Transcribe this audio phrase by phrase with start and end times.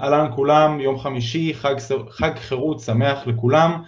[0.00, 1.74] אהלן כולם, יום חמישי, חג,
[2.10, 3.82] חג חירות שמח לכולם,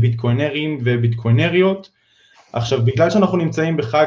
[0.00, 1.90] ביטקוינרים וביטקוינריות.
[2.52, 4.06] עכשיו, בגלל שאנחנו נמצאים בחג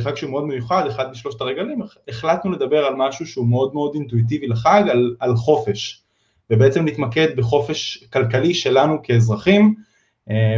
[0.00, 1.78] חג שהוא מאוד מיוחד, אחד משלושת הרגלים,
[2.08, 6.02] החלטנו לדבר על משהו שהוא מאוד מאוד אינטואיטיבי לחג, על, על חופש,
[6.50, 9.74] ובעצם נתמקד בחופש כלכלי שלנו כאזרחים,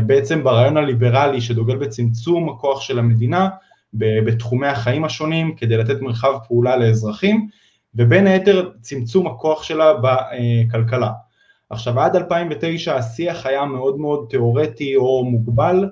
[0.06, 3.48] בעצם ברעיון הליברלי שדוגל בצמצום הכוח של המדינה
[3.94, 7.48] בתחומי החיים השונים כדי לתת מרחב פעולה לאזרחים,
[7.94, 11.10] ובין היתר צמצום הכוח שלה בכלכלה.
[11.70, 15.88] עכשיו עד 2009 השיח היה מאוד מאוד תיאורטי או מוגבל,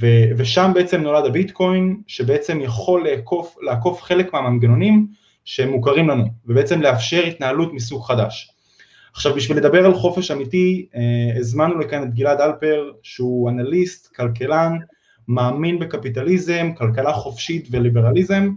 [0.00, 5.06] ו- ושם בעצם נולד הביטקוין, שבעצם יכול לעקוף, לעקוף חלק מהמנגנונים
[5.44, 8.50] שמוכרים לנו, ובעצם לאפשר התנהלות מסוג חדש.
[9.12, 14.78] עכשיו בשביל לדבר על חופש אמיתי, אה, הזמנו לכאן את גלעד אלפר, שהוא אנליסט, כלכלן,
[15.28, 18.50] מאמין בקפיטליזם, כלכלה חופשית וליברליזם,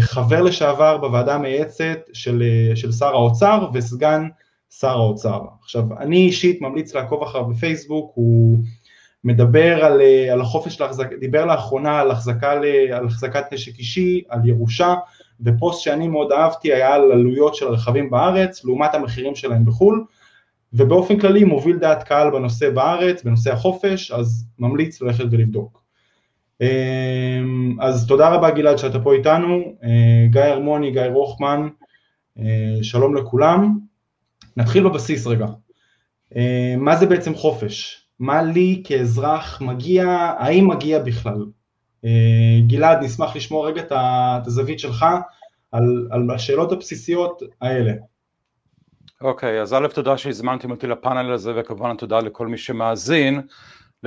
[0.00, 4.28] חבר לשעבר בוועדה המייעצת של, אה, של שר האוצר וסגן
[4.80, 5.40] שר האוצר.
[5.62, 8.58] עכשיו, אני אישית ממליץ לעקוב אחריו בפייסבוק, הוא
[9.24, 12.52] מדבר על, אה, על החופש להחזק, דיבר לאחרונה על, החזקה,
[12.92, 14.94] על החזקת נשק אישי, על ירושה,
[15.40, 20.04] ופוסט שאני מאוד אהבתי היה על עלויות של רכבים בארץ לעומת המחירים שלהם בחו"ל,
[20.72, 25.85] ובאופן כללי מוביל דעת קהל בנושא בארץ, בנושא החופש, אז ממליץ ללכת ולבדוק.
[27.80, 29.78] אז תודה רבה גלעד שאתה פה איתנו,
[30.30, 31.68] גיא הרמוני, גיא רוחמן,
[32.82, 33.78] שלום לכולם.
[34.56, 35.46] נתחיל בבסיס רגע.
[36.78, 38.06] מה זה בעצם חופש?
[38.18, 40.04] מה לי כאזרח מגיע,
[40.38, 41.46] האם מגיע בכלל?
[42.66, 45.06] גלעד, נשמח לשמוע רגע את הזווית שלך
[45.72, 47.92] על, על השאלות הבסיסיות האלה.
[49.20, 53.40] אוקיי, okay, אז א', תודה שהזמנתם אותי לפאנל הזה, וכמובן תודה לכל מי שמאזין.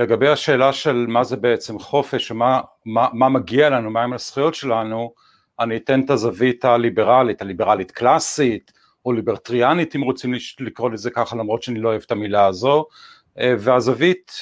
[0.00, 5.12] לגבי השאלה של מה זה בעצם חופש, ומה מה, מה מגיע לנו, מהם הזכויות שלנו,
[5.60, 8.72] אני אתן את הזווית הליברלית, הליברלית קלאסית,
[9.04, 12.86] או ליברטריאנית אם רוצים לקרוא לזה ככה, למרות שאני לא אוהב את המילה הזו,
[13.38, 14.40] אה, והזווית,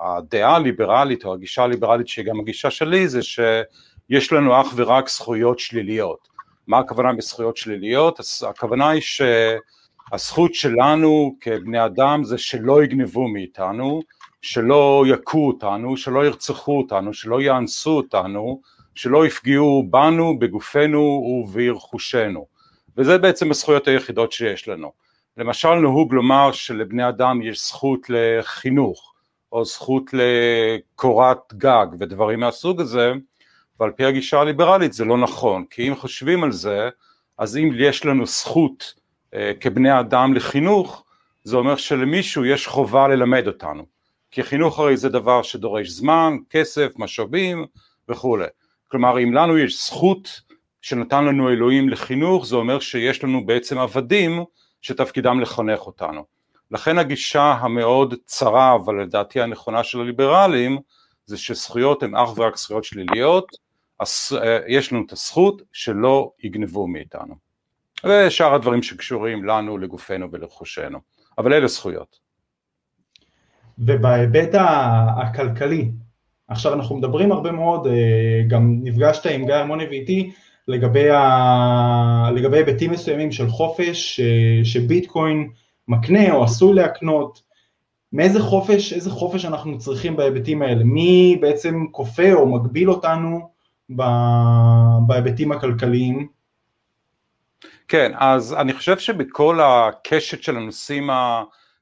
[0.00, 5.58] הדעה הליברלית או הגישה הליברלית שהיא גם הגישה שלי זה שיש לנו אך ורק זכויות
[5.58, 6.28] שליליות.
[6.66, 8.20] מה הכוונה בזכויות שליליות?
[8.48, 14.02] הכוונה היא שהזכות שלנו כבני אדם זה שלא יגנבו מאיתנו,
[14.42, 18.60] שלא יכו אותנו, שלא ירצחו אותנו, שלא יאנסו אותנו,
[18.94, 21.00] שלא יפגעו בנו, בגופנו
[21.48, 22.46] וברכושנו.
[22.96, 24.92] וזה בעצם הזכויות היחידות שיש לנו.
[25.36, 29.14] למשל נהוג לומר שלבני אדם יש זכות לחינוך,
[29.52, 33.12] או זכות לקורת גג ודברים מהסוג הזה,
[33.80, 36.88] ועל פי הגישה הליברלית זה לא נכון, כי אם חושבים על זה,
[37.38, 38.94] אז אם יש לנו זכות
[39.34, 41.04] אה, כבני אדם לחינוך,
[41.44, 43.86] זה אומר שלמישהו יש חובה ללמד אותנו,
[44.30, 47.66] כי חינוך הרי זה דבר שדורש זמן, כסף, משאבים
[48.08, 48.46] וכולי,
[48.88, 50.40] כלומר אם לנו יש זכות
[50.82, 54.44] שנתן לנו אלוהים לחינוך, זה אומר שיש לנו בעצם עבדים
[54.82, 56.24] שתפקידם לחנך אותנו.
[56.70, 60.78] לכן הגישה המאוד צרה, אבל לדעתי הנכונה של הליברלים,
[61.26, 63.46] זה שזכויות הן אך ורק זכויות שליליות,
[64.00, 67.34] אה, יש לנו את הזכות שלא יגנבו מאיתנו.
[68.04, 70.98] ושאר הדברים שקשורים לנו, לגופנו ולרכושנו.
[71.38, 72.29] אבל אלה זכויות.
[73.80, 74.50] ובהיבט
[75.16, 75.90] הכלכלי,
[76.48, 80.30] עכשיו אנחנו מדברים הרבה מאוד, אה, גם נפגשת עם גיא הרמוני ואיתי,
[80.68, 82.30] לגבי, ה...
[82.34, 84.20] לגבי היבטים מסוימים של חופש
[84.64, 85.48] שביטקוין
[85.88, 87.42] מקנה או עשוי להקנות,
[88.12, 93.48] מאיזה חופש, איזה חופש אנחנו צריכים בהיבטים האלה, מי בעצם כופה או מגביל אותנו
[95.06, 96.28] בהיבטים הכלכליים?
[97.88, 101.10] כן, אז אני חושב שבכל הקשת של הנושאים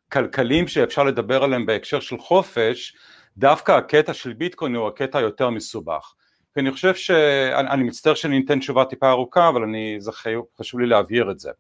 [0.09, 2.97] הכלכליים שאפשר לדבר עליהם בהקשר של חופש,
[3.37, 6.15] דווקא הקטע של ביטקוין הוא הקטע היותר מסובך.
[6.55, 7.11] כי אני חושב ש...
[7.11, 10.11] אני, אני מצטער שאני אתן תשובה טיפה ארוכה, אבל אני, זה
[10.59, 11.51] חשוב לי להבהיר את זה.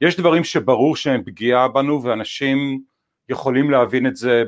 [0.00, 2.80] יש דברים שברור שהם פגיעה בנו ואנשים
[3.28, 4.44] יכולים להבין את זה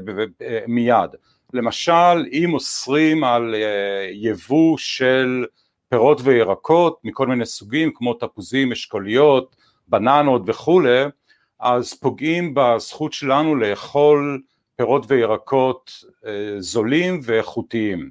[0.66, 1.10] מיד.
[1.52, 5.44] למשל, אם אוסרים על אה, יבוא של
[5.88, 9.56] פירות וירקות מכל מיני סוגים, כמו תפוזים, אשכוליות,
[9.88, 11.04] בננות וכולי,
[11.60, 14.42] אז פוגעים בזכות שלנו לאכול
[14.76, 18.10] פירות וירקות אה, זולים ואיכותיים.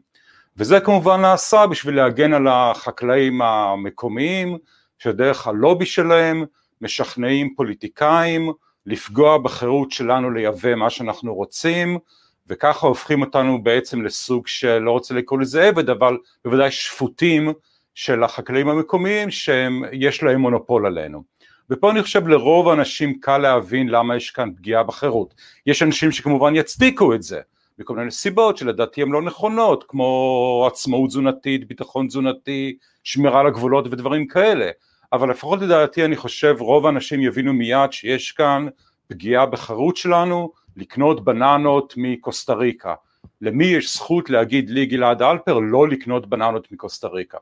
[0.57, 4.57] וזה כמובן נעשה בשביל להגן על החקלאים המקומיים
[5.00, 6.46] שדרך הלובי שלהם
[6.81, 8.54] משכנעים פוליטיקאים
[8.86, 12.00] לפגוע בחירות שלנו לייבא מה שאנחנו רוצים
[12.48, 17.54] וככה הופכים אותנו בעצם לסוג של, לא רוצה לקרוא לזה עבד, אבל בוודאי שפוטים
[17.95, 21.24] של החקלאים המקומיים שיש להם מונופול עלינו.
[21.71, 25.33] ופה אני חושב לרוב האנשים קל להבין למה יש כאן פגיעה בחירות.
[25.66, 27.39] יש אנשים שכמובן יצדיקו את זה,
[27.80, 33.88] מכל מיני סיבות שלדעתי הן לא נכונות, כמו עצמאות תזונתית, ביטחון תזונתי, שמירה על הגבולות
[33.88, 34.69] ודברים כאלה.
[35.13, 38.68] אבל לפחות לדעתי אני חושב רוב האנשים יבינו מיד שיש כאן
[39.07, 42.94] פגיעה בחירות שלנו לקנות בננות מקוסטה ריקה.
[43.42, 47.38] למי יש זכות להגיד לי גלעד אלפר לא לקנות בננות מקוסטה ריקה.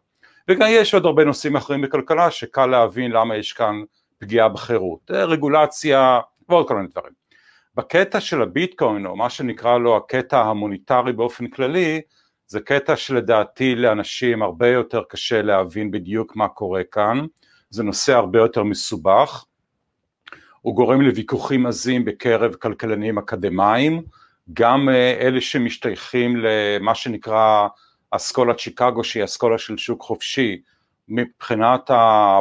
[0.48, 3.82] וגם יש עוד הרבה נושאים אחרים בכלכלה שקל להבין למה יש כאן
[4.20, 6.20] פגיעה בחירות, רגולציה
[6.50, 7.14] ועוד כל מיני דברים.
[7.76, 12.02] בקטע של הביטקוין או מה שנקרא לו הקטע המוניטרי באופן כללי
[12.48, 17.26] זה קטע שלדעתי לאנשים הרבה יותר קשה להבין בדיוק מה קורה כאן,
[17.70, 19.46] זה נושא הרבה יותר מסובך,
[20.62, 24.02] הוא גורם לוויכוחים עזים בקרב כלכלנים אקדמאים,
[24.54, 27.68] גם אה, אלה שמשתייכים למה שנקרא
[28.12, 30.62] אסכולת שיקגו שהיא אסכולה של שוק חופשי,
[31.08, 31.92] מבחינת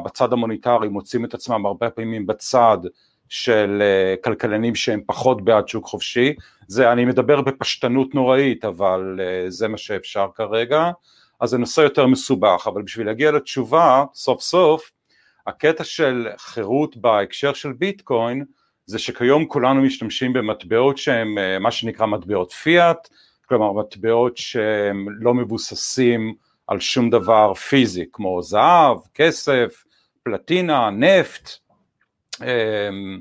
[0.05, 2.79] בצד המוניטרי מוצאים את עצמם הרבה פעמים בצד
[3.29, 6.35] של אה, כלכלנים שהם פחות בעד שוק חופשי,
[6.69, 10.91] זה אני מדבר בפשטנות נוראית אבל אה, זה מה שאפשר כרגע,
[11.41, 14.91] אז זה נושא יותר מסובך, אבל בשביל להגיע לתשובה סוף סוף
[15.47, 18.45] הקטע של חירות בהקשר של ביטקוין
[18.87, 23.09] זה שכיום כולנו משתמשים במטבעות שהן אה, מה שנקרא מטבעות פיאט,
[23.49, 26.35] כלומר מטבעות שהם לא מבוססים
[26.67, 29.85] על שום דבר פיזי כמו זהב, כסף,
[30.23, 31.51] פלטינה, נפט,
[32.43, 33.21] אמ,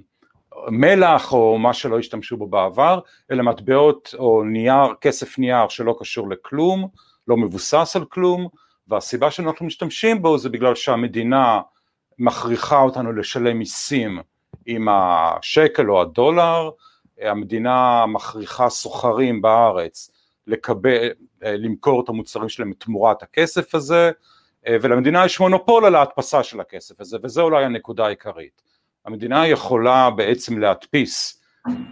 [0.67, 2.99] מלח או מה שלא השתמשו בו בעבר,
[3.31, 6.87] אלא מטבעות או נייר, כסף נייר שלא קשור לכלום,
[7.27, 8.47] לא מבוסס על כלום,
[8.87, 11.61] והסיבה שאנחנו משתמשים בו זה בגלל שהמדינה
[12.19, 14.19] מכריחה אותנו לשלם מיסים
[14.65, 16.69] עם השקל או הדולר,
[17.21, 20.09] המדינה מכריחה סוחרים בארץ
[20.47, 21.09] לקבל,
[21.41, 24.11] למכור את המוצרים שלהם תמורת הכסף הזה,
[24.69, 28.61] ולמדינה יש מונופול על ההדפסה של הכסף הזה, וזה אולי הנקודה העיקרית.
[29.05, 31.41] המדינה יכולה בעצם להדפיס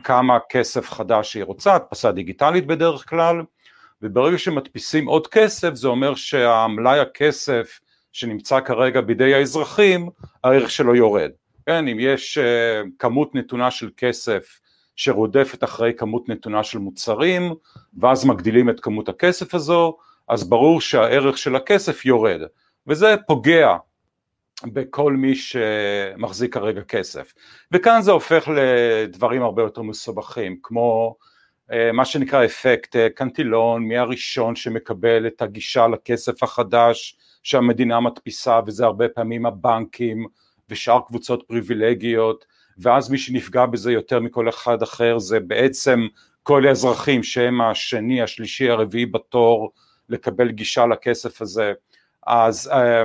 [0.03, 3.41] כמה כסף חדש שהיא רוצה, הדפסה דיגיטלית בדרך כלל,
[4.01, 7.79] וברגע שמדפיסים עוד כסף זה אומר שהמלאי הכסף
[8.11, 10.09] שנמצא כרגע בידי האזרחים,
[10.43, 11.31] הערך שלו יורד.
[11.65, 14.59] כן, אם יש uh, כמות נתונה של כסף
[14.95, 17.53] שרודפת אחרי כמות נתונה של מוצרים,
[17.99, 19.97] ואז מגדילים את כמות הכסף הזו,
[20.27, 22.41] אז ברור שהערך של הכסף יורד,
[22.87, 23.75] וזה פוגע
[24.65, 27.33] בכל מי שמחזיק כרגע כסף.
[27.71, 31.15] וכאן זה הופך לדברים הרבה יותר מסובכים, כמו
[31.71, 38.59] אה, מה שנקרא אפקט אה, קנטילון, מי הראשון שמקבל את הגישה לכסף החדש שהמדינה מדפיסה,
[38.65, 40.25] וזה הרבה פעמים הבנקים
[40.69, 42.45] ושאר קבוצות פריבילגיות,
[42.77, 46.07] ואז מי שנפגע בזה יותר מכל אחד אחר זה בעצם
[46.43, 49.71] כל האזרחים שהם השני, השלישי, הרביעי בתור
[50.09, 51.73] לקבל גישה לכסף הזה.
[52.27, 53.03] אז אה,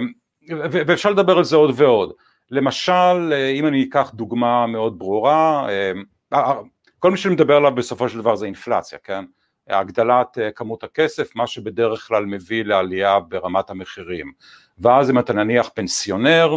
[0.48, 2.12] ואפשר לדבר על זה עוד ועוד.
[2.50, 5.92] למשל, אם אני אקח דוגמה מאוד ברורה, אה,
[6.32, 6.54] אה,
[6.98, 9.24] כל מי שמדבר עליו בסופו של דבר זה אינפלציה, כן?
[9.68, 14.32] הגדלת אה, כמות הכסף, מה שבדרך כלל מביא לעלייה ברמת המחירים.
[14.78, 16.56] ואז אם אתה נניח פנסיונר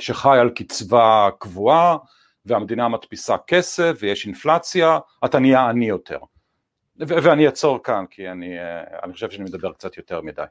[0.00, 1.96] שחי על קצבה קבועה
[2.46, 6.18] והמדינה מדפיסה כסף ויש אינפלציה, אתה נהיה עני יותר.
[6.98, 8.56] ואני אעצור כאן כי אני,
[9.02, 10.42] אני חושב שאני מדבר קצת יותר מדי.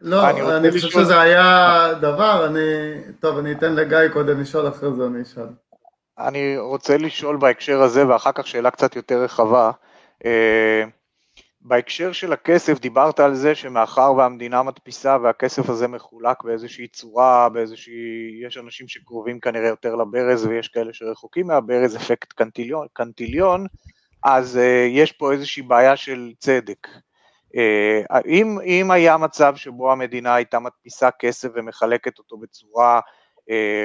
[0.00, 1.04] לא, אני, אני חושב לשאול...
[1.04, 2.60] שזה היה דבר, אני...
[3.20, 5.46] טוב, אני אתן לגיא קודם לשאול, אחרי זה אני אשאל.
[6.18, 9.70] אני רוצה לשאול בהקשר הזה, ואחר כך שאלה קצת יותר רחבה.
[10.24, 10.84] אה,
[11.60, 18.40] בהקשר של הכסף, דיברת על זה שמאחר והמדינה מדפיסה והכסף הזה מחולק באיזושהי צורה, באיזושהי...
[18.46, 23.66] יש אנשים שקרובים כנראה יותר לברז ויש כאלה שרחוקים מהברז, אפקט קנטיליון, קנטיליון
[24.24, 26.86] אז uh, יש פה איזושהי בעיה של צדק.
[27.56, 33.00] אה, אם, אם היה מצב שבו המדינה הייתה מדפיסה כסף ומחלקת אותו בצורה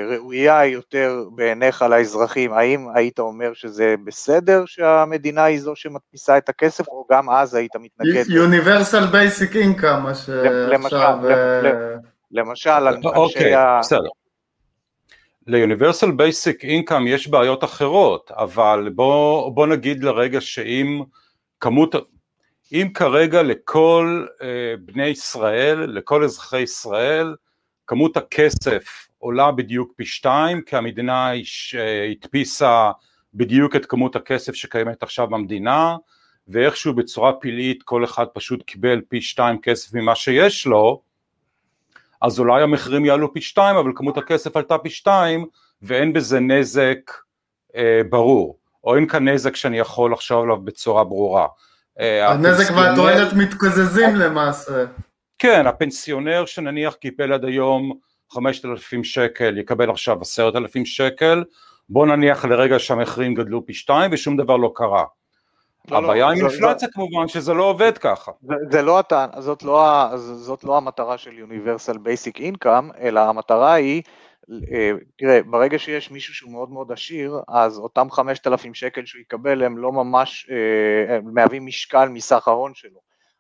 [0.10, 6.88] ראויה יותר בעיניך לאזרחים, האם היית אומר שזה בסדר שהמדינה היא זו שמדפיסה את הכסף,
[6.88, 8.24] או גם אז היית מתנגד?
[8.25, 11.17] Universal Basic Income, מה שעכשיו...
[12.31, 13.79] למשל, על אנשי ה...
[13.79, 14.10] בסדר.
[15.48, 21.03] ל-Universal Basic Income יש בעיות אחרות, אבל בוא, בוא נגיד לרגע שאם
[21.60, 21.95] כמות,
[22.72, 24.48] אם כרגע לכל אה,
[24.79, 27.36] בני ישראל, לכל אזרחי ישראל,
[27.88, 31.32] כמות הכסף עולה בדיוק פי שתיים, כי המדינה
[31.77, 32.91] אה, הדפיסה
[33.34, 35.96] בדיוק את כמות הכסף שקיימת עכשיו במדינה,
[36.48, 41.01] ואיכשהו בצורה פלאית כל אחד פשוט קיבל פי שתיים כסף ממה שיש לו,
[42.22, 45.46] אז אולי המחירים יעלו פי שתיים, אבל כמות הכסף עלתה פי שתיים,
[45.82, 47.12] ואין בזה נזק
[47.75, 51.48] אה, ברור, או אין כאן נזק שאני יכול לחשוב עליו בצורה ברורה.
[52.00, 54.86] אה, הנזק והתועלת מתקזזים למעשה.
[55.39, 58.00] כן, הפנסיונר שנניח קיבל עד היום
[58.32, 61.44] 5,000 שקל יקבל עכשיו 10,000 שקל,
[61.89, 65.03] בוא נניח לרגע שהמחירים גדלו פי שתיים ושום דבר לא קרה.
[65.91, 68.32] לא, לא הבעיה לא, עם אינפלציה כמובן שזה לא עובד ככה.
[68.41, 69.01] זה, זה לא,
[69.39, 74.01] זאת, לא, זאת לא המטרה של Universal Basic Income, אלא המטרה היא
[74.72, 79.63] אה, תראה, ברגע שיש מישהו שהוא מאוד מאוד עשיר, אז אותם 5,000 שקל שהוא יקבל
[79.63, 83.00] הם לא ממש אה, הם מהווים משקל מסך ההון שלו,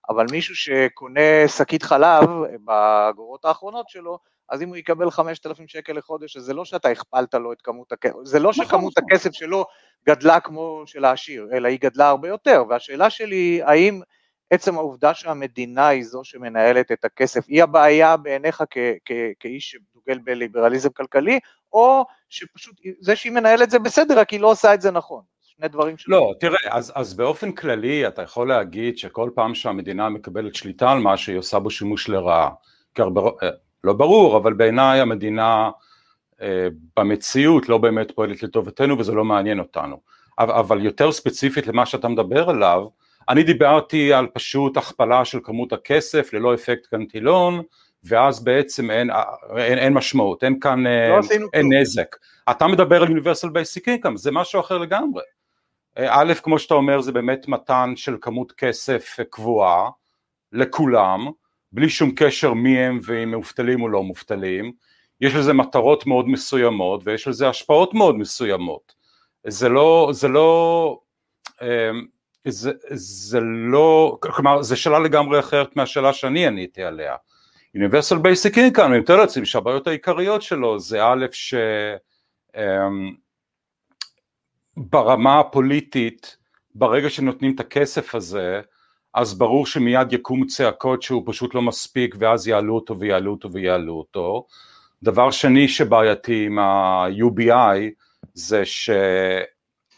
[0.09, 2.29] אבל מישהו שקונה שקית חלב
[2.63, 4.19] באגורות האחרונות שלו,
[4.49, 7.91] אז אם הוא יקבל 5,000 שקל לחודש, אז זה לא שאתה הכפלת לו את כמות
[7.91, 9.09] הכסף, זה לא נכון, שכמות נכון.
[9.11, 9.65] הכסף שלו
[10.07, 14.01] גדלה כמו של העשיר, אלא היא גדלה הרבה יותר, והשאלה שלי האם
[14.49, 18.63] עצם העובדה שהמדינה היא זו שמנהלת את הכסף, היא הבעיה בעיניך
[19.39, 21.39] כאיש שדוגל בליברליזם כלכלי,
[21.73, 25.34] או שפשוט זה שהיא מנהלת זה בסדר, רק היא לא עושה את זה נכון.
[25.57, 26.17] שני דברים שלא.
[26.17, 30.99] לא, תראה, אז, אז באופן כללי אתה יכול להגיד שכל פעם שהמדינה מקבלת שליטה על
[30.99, 32.49] משהו היא עושה בו שימוש לרעה.
[32.97, 33.49] הרבה, אה,
[33.83, 35.69] לא ברור, אבל בעיניי המדינה
[36.41, 40.01] אה, במציאות לא באמת פועלת לטובתנו וזה לא מעניין אותנו.
[40.39, 42.87] אבל, אבל יותר ספציפית למה שאתה מדבר עליו,
[43.29, 47.61] אני דיברתי על פשוט הכפלה של כמות הכסף ללא אפקט קנטילון,
[48.03, 49.09] ואז בעצם אין,
[49.57, 51.19] אין, אין משמעות, אין כאן אה, לא
[51.53, 52.15] אין נזק.
[52.51, 55.21] אתה מדבר על Universal Basic Income, זה משהו אחר לגמרי.
[55.97, 59.89] אה, א', כמו שאתה אומר, זה באמת מתן של כמות כסף קבועה
[60.51, 61.31] לכולם,
[61.71, 64.71] בלי שום קשר מי הם ואם מובטלים או לא מובטלים.
[65.21, 68.93] יש לזה מטרות מאוד מסוימות ויש לזה השפעות מאוד מסוימות.
[69.47, 70.99] זה לא, זה לא,
[71.61, 71.91] אה,
[72.47, 77.15] זה, זה לא, כלומר זו שאלה לגמרי אחרת מהשאלה שאני עניתי עליה.
[77.77, 81.53] Universal Basic Income, אני מתאר לעצמי שהבעיות העיקריות שלו זה א' ש...
[82.57, 83.24] אמ,
[84.77, 86.37] ברמה הפוליטית,
[86.75, 88.61] ברגע שנותנים את הכסף הזה,
[89.13, 93.93] אז ברור שמיד יקומו צעקות שהוא פשוט לא מספיק ואז יעלו אותו ויעלו אותו ויעלו
[93.93, 94.47] אותו.
[95.03, 97.79] דבר שני שבעייתי עם ה-UBI
[98.33, 98.63] זה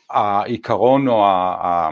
[0.09, 1.89] שהעיקרון או ה...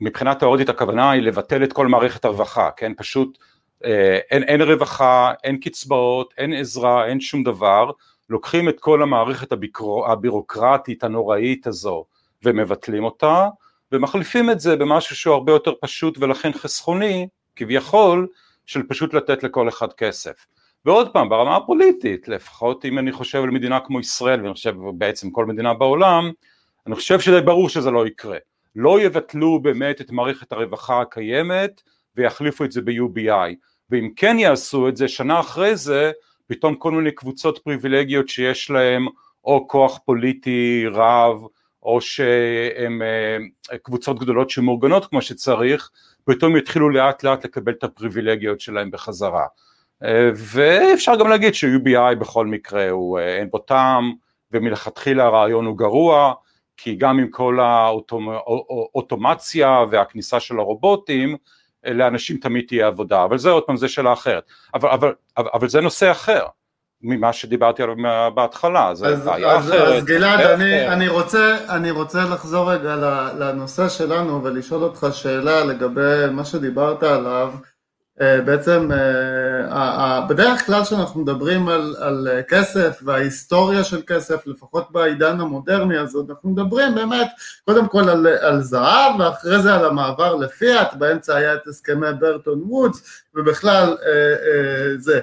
[0.00, 2.92] מבחינה תאורטית הכוונה היא לבטל את כל מערכת הרווחה, כן?
[2.96, 3.38] פשוט
[3.84, 7.90] אה, אין, אין רווחה, אין קצבאות, אין עזרה, אין שום דבר,
[8.30, 12.04] לוקחים את כל המערכת הבירוק, הבירוקרטית הנוראית הזו
[12.44, 13.48] ומבטלים אותה,
[13.92, 18.26] ומחליפים את זה במשהו שהוא הרבה יותר פשוט ולכן חסכוני, כביכול,
[18.66, 20.46] של פשוט לתת לכל אחד כסף.
[20.84, 25.30] ועוד פעם, ברמה הפוליטית, לפחות אם אני חושב על מדינה כמו ישראל, ואני חושב בעצם
[25.30, 26.30] כל מדינה בעולם,
[26.86, 28.38] אני חושב שדי ברור שזה לא יקרה.
[28.76, 31.82] לא יבטלו באמת את מערכת הרווחה הקיימת
[32.16, 33.54] ויחליפו את זה ב-UBI
[33.90, 36.12] ואם כן יעשו את זה שנה אחרי זה
[36.46, 39.06] פתאום כל מיני קבוצות פריבילגיות שיש להם
[39.44, 41.40] או כוח פוליטי רב
[41.82, 45.90] או שהן אה, קבוצות גדולות שמאורגנות כמו שצריך
[46.24, 49.46] פתאום יתחילו לאט לאט לקבל את הפריבילגיות שלהם בחזרה.
[50.02, 54.12] אה, ואפשר גם להגיד ש-UBI בכל מקרה הוא אה, אין בו טעם
[54.52, 56.34] ומלכתחילה הרעיון הוא גרוע
[56.76, 57.58] כי גם עם כל
[58.94, 61.36] האוטומציה והכניסה של הרובוטים,
[61.94, 64.44] לאנשים תמיד תהיה עבודה, אבל זה עוד פעם, זה שאלה אחרת.
[64.74, 66.46] אבל, אבל, אבל, אבל זה נושא אחר.
[67.02, 67.96] ממה שדיברתי עליו
[68.34, 69.94] בהתחלה, זה אז, בעיה אז, אחרת.
[69.94, 72.96] אז גלעד, אני, אני, רוצה, אני רוצה לחזור רגע
[73.38, 77.52] לנושא שלנו ולשאול אותך שאלה לגבי מה שדיברת עליו,
[78.20, 85.98] בעצם אה, בדרך כלל כשאנחנו מדברים על, על כסף וההיסטוריה של כסף, לפחות בעידן המודרני
[85.98, 87.28] הזה, אנחנו מדברים באמת
[87.64, 92.62] קודם כל על, על זהב ואחרי זה על המעבר לפיאט, באמצע היה את הסכמי ברטון
[92.66, 95.20] וודס ובכלל אה, זה.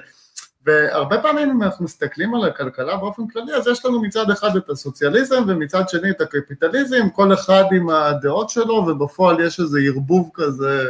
[0.66, 4.70] והרבה פעמים אם אנחנו מסתכלים על הכלכלה באופן כללי, אז יש לנו מצד אחד את
[4.70, 10.84] הסוציאליזם ומצד שני את הקפיטליזם, כל אחד עם הדעות שלו, ובפועל יש איזה ערבוב כזה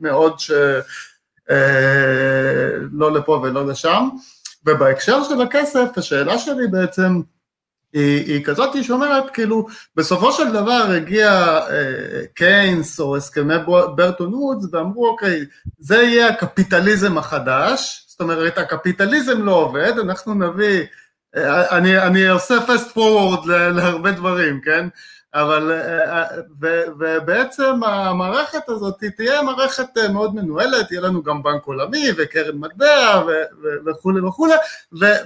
[0.00, 0.50] מאוד ש...
[1.50, 4.08] אה, לא לפה ולא לשם,
[4.66, 7.20] ובהקשר של הכסף, השאלה שלי בעצם
[7.92, 9.66] היא, היא כזאת שאומרת, כאילו,
[9.96, 11.30] בסופו של דבר הגיע
[11.70, 13.54] אה, קיינס או הסכמי
[13.96, 15.40] ברטון וודס ואמרו, אוקיי,
[15.78, 20.84] זה יהיה הקפיטליזם החדש, זאת אומרת, הקפיטליזם לא עובד, אנחנו נביא,
[21.36, 24.88] אה, אני, אני עושה fast forward להרבה דברים, כן?
[25.34, 26.26] אבל, אה, אה,
[26.98, 33.22] ובעצם המערכת הזאת תהיה מערכת מאוד מנוהלת, יהיה לנו גם בנק עולמי וקרן מטבע
[33.86, 34.54] וכולי וכולי,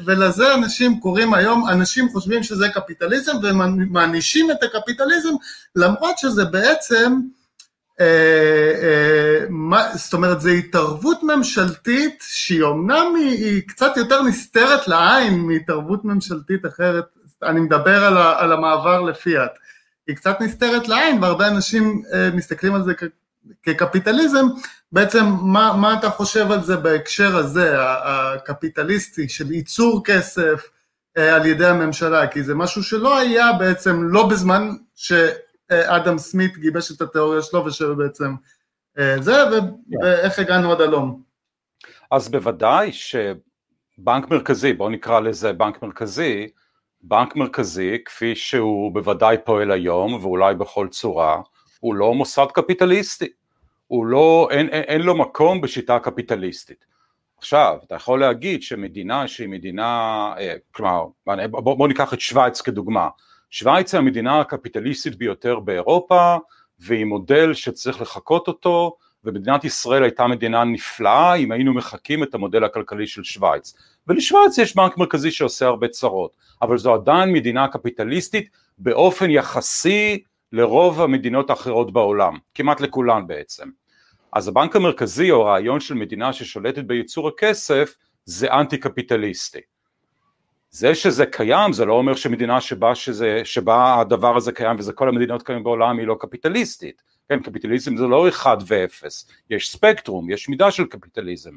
[0.05, 5.35] ולזה אנשים קוראים היום, אנשים חושבים שזה קפיטליזם ומענישים את הקפיטליזם,
[5.77, 7.21] למרות שזה בעצם,
[9.95, 16.67] זאת אומרת, זו התערבות ממשלתית שהיא אומנם היא, היא קצת יותר נסתרת לעין מהתערבות ממשלתית
[16.67, 17.05] אחרת,
[17.43, 19.59] אני מדבר על, על המעבר לפיאט.
[20.07, 22.93] היא קצת נסתרת לעין והרבה אנשים אה, מסתכלים על זה
[23.63, 24.47] כקפיטליזם,
[24.93, 30.69] בעצם מה, מה אתה חושב על זה בהקשר הזה, הקפיטליסטי של ייצור כסף
[31.17, 34.71] אה, על ידי הממשלה, כי זה משהו שלא היה בעצם, לא בזמן
[35.73, 38.35] שאדם סמית גיבש את התיאוריה שלו ושבעצם
[38.99, 39.97] אה, זה, כן.
[40.03, 41.23] ואיך הגענו עד הלום.
[42.11, 43.17] אז בוודאי ש...
[43.99, 46.49] בנק מרכזי, בואו נקרא לזה בנק מרכזי,
[47.03, 51.41] בנק מרכזי כפי שהוא בוודאי פועל היום ואולי בכל צורה,
[51.81, 53.29] הוא לא מוסד קפיטליסטי,
[53.87, 56.85] הוא לא, אין, אין, אין לו מקום בשיטה קפיטליסטית.
[57.39, 61.07] עכשיו, אתה יכול להגיד שמדינה שהיא מדינה, אה, כלומר,
[61.51, 63.09] בוא, בוא ניקח את שווייץ כדוגמה,
[63.55, 66.37] שווייץ היא המדינה הקפיטליסטית ביותר באירופה,
[66.79, 72.65] והיא מודל שצריך לחקות אותו, ומדינת ישראל הייתה מדינה נפלאה אם היינו מחקים את המודל
[72.65, 73.75] הכלכלי של שווייץ.
[74.07, 81.01] ולשווייץ יש בנק מרכזי שעושה הרבה צרות, אבל זו עדיין מדינה קפיטליסטית באופן יחסי לרוב
[81.01, 83.69] המדינות האחרות בעולם, כמעט לכולן בעצם.
[84.33, 87.95] אז הבנק המרכזי או הרעיון של מדינה ששולטת בייצור הכסף
[88.25, 89.61] זה אנטי קפיטליסטי.
[90.73, 95.09] זה שזה קיים זה לא אומר שמדינה שבה, שזה, שבה הדבר הזה קיים וזה כל
[95.09, 100.49] המדינות קיימות בעולם היא לא קפיטליסטית, כן קפיטליזם זה לא אחד ואפס, יש ספקטרום, יש
[100.49, 101.51] מידה של קפיטליזם,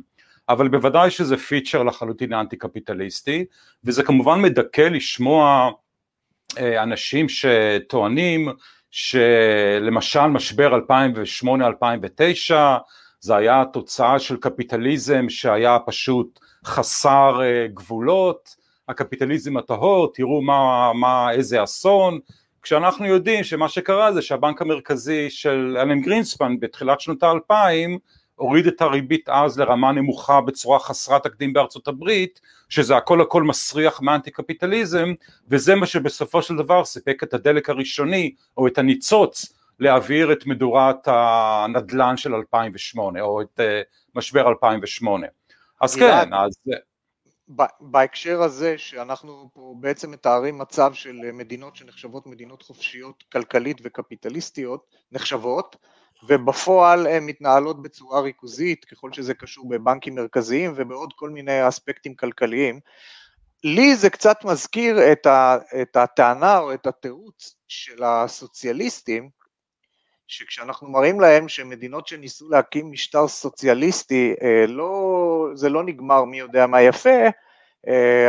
[0.49, 3.45] אבל בוודאי שזה פיצ'ר לחלוטין אנטי קפיטליסטי
[3.83, 5.71] וזה כמובן מדכא לשמוע
[6.57, 8.49] אה, אנשים שטוענים
[8.91, 10.79] שלמשל משבר
[12.49, 12.53] 2008-2009
[13.19, 21.31] זה היה תוצאה של קפיטליזם שהיה פשוט חסר אה, גבולות, הקפיטליזם הטהור, תראו מה, מה,
[21.31, 22.19] איזה אסון,
[22.61, 27.99] כשאנחנו יודעים שמה שקרה זה שהבנק המרכזי של אלן גרינספן בתחילת שנות האלפיים
[28.35, 34.01] הוריד את הריבית אז לרמה נמוכה בצורה חסרת תקדים בארצות הברית, שזה הכל הכל מסריח
[34.01, 35.13] מאנטי קפיטליזם,
[35.49, 41.07] וזה מה שבסופו של דבר סיפק את הדלק הראשוני, או את הניצוץ, להעביר את מדורת
[41.07, 43.63] הנדל"ן של 2008, או את uh,
[44.15, 45.27] משבר 2008.
[45.81, 46.53] אז כן, אז...
[47.79, 55.75] בהקשר הזה שאנחנו פה בעצם מתארים מצב של מדינות שנחשבות מדינות חופשיות כלכלית וקפיטליסטיות, נחשבות,
[56.27, 62.79] ובפועל הן מתנהלות בצורה ריכוזית ככל שזה קשור בבנקים מרכזיים ובעוד כל מיני אספקטים כלכליים.
[63.63, 69.29] לי זה קצת מזכיר את, ה, את הטענה או את התירוץ של הסוציאליסטים,
[70.27, 76.67] שכשאנחנו מראים להם שמדינות שניסו להקים משטר סוציאליסטי, אה, לא, זה לא נגמר מי יודע
[76.67, 77.29] מה יפה, אה,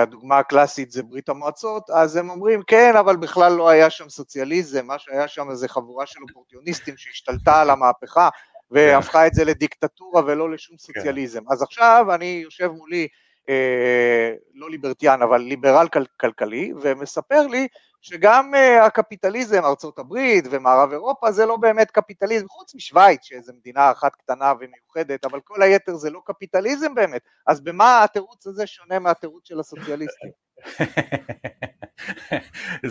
[0.02, 4.86] הדוגמה הקלאסית זה ברית המועצות, אז הם אומרים כן, אבל בכלל לא היה שם סוציאליזם,
[4.86, 8.28] מה שהיה שם זה חבורה של אופורטיוניסטים שהשתלטה על המהפכה
[8.70, 10.82] והפכה את זה לדיקטטורה ולא לשום כן.
[10.82, 11.42] סוציאליזם.
[11.50, 13.08] אז עכשיו אני יושב מולי,
[13.48, 17.68] אה, לא ליברטריאן, אבל ליברל כל, כלכלי, ומספר לי
[18.06, 23.90] שגם uh, הקפיטליזם, ארצות הברית ומערב אירופה זה לא באמת קפיטליזם, חוץ משוויץ שזו מדינה
[23.90, 28.98] אחת קטנה ומיוחדת, אבל כל היתר זה לא קפיטליזם באמת, אז במה התירוץ הזה שונה
[28.98, 30.30] מהתירוץ של הסוציאליסטים?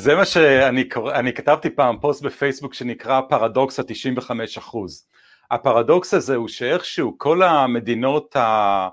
[0.04, 5.08] זה מה שאני אני כתבתי פעם פוסט בפייסבוק שנקרא פרדוקס ה-95 אחוז.
[5.52, 8.88] הפרדוקס הזה הוא שאיכשהו כל המדינות ה...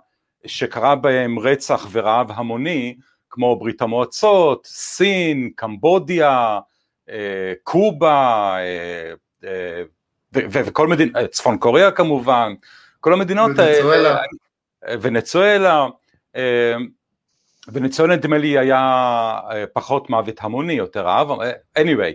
[0.47, 2.97] שקרה בהם רצח ורעב המוני,
[3.33, 6.59] כמו ברית המועצות, סין, קמבודיה,
[7.11, 9.13] אה, קובה, אה,
[9.45, 9.83] אה,
[10.33, 12.53] וכל מדינה, צפון קוריאה כמובן,
[13.01, 14.19] כל המדינות ונצואלה.
[15.01, 15.87] ונצואלה,
[17.73, 19.41] ונצואלה נדמה לי היה
[19.73, 21.29] פחות מוות המוני, יותר אהב,
[21.79, 22.13] anyway,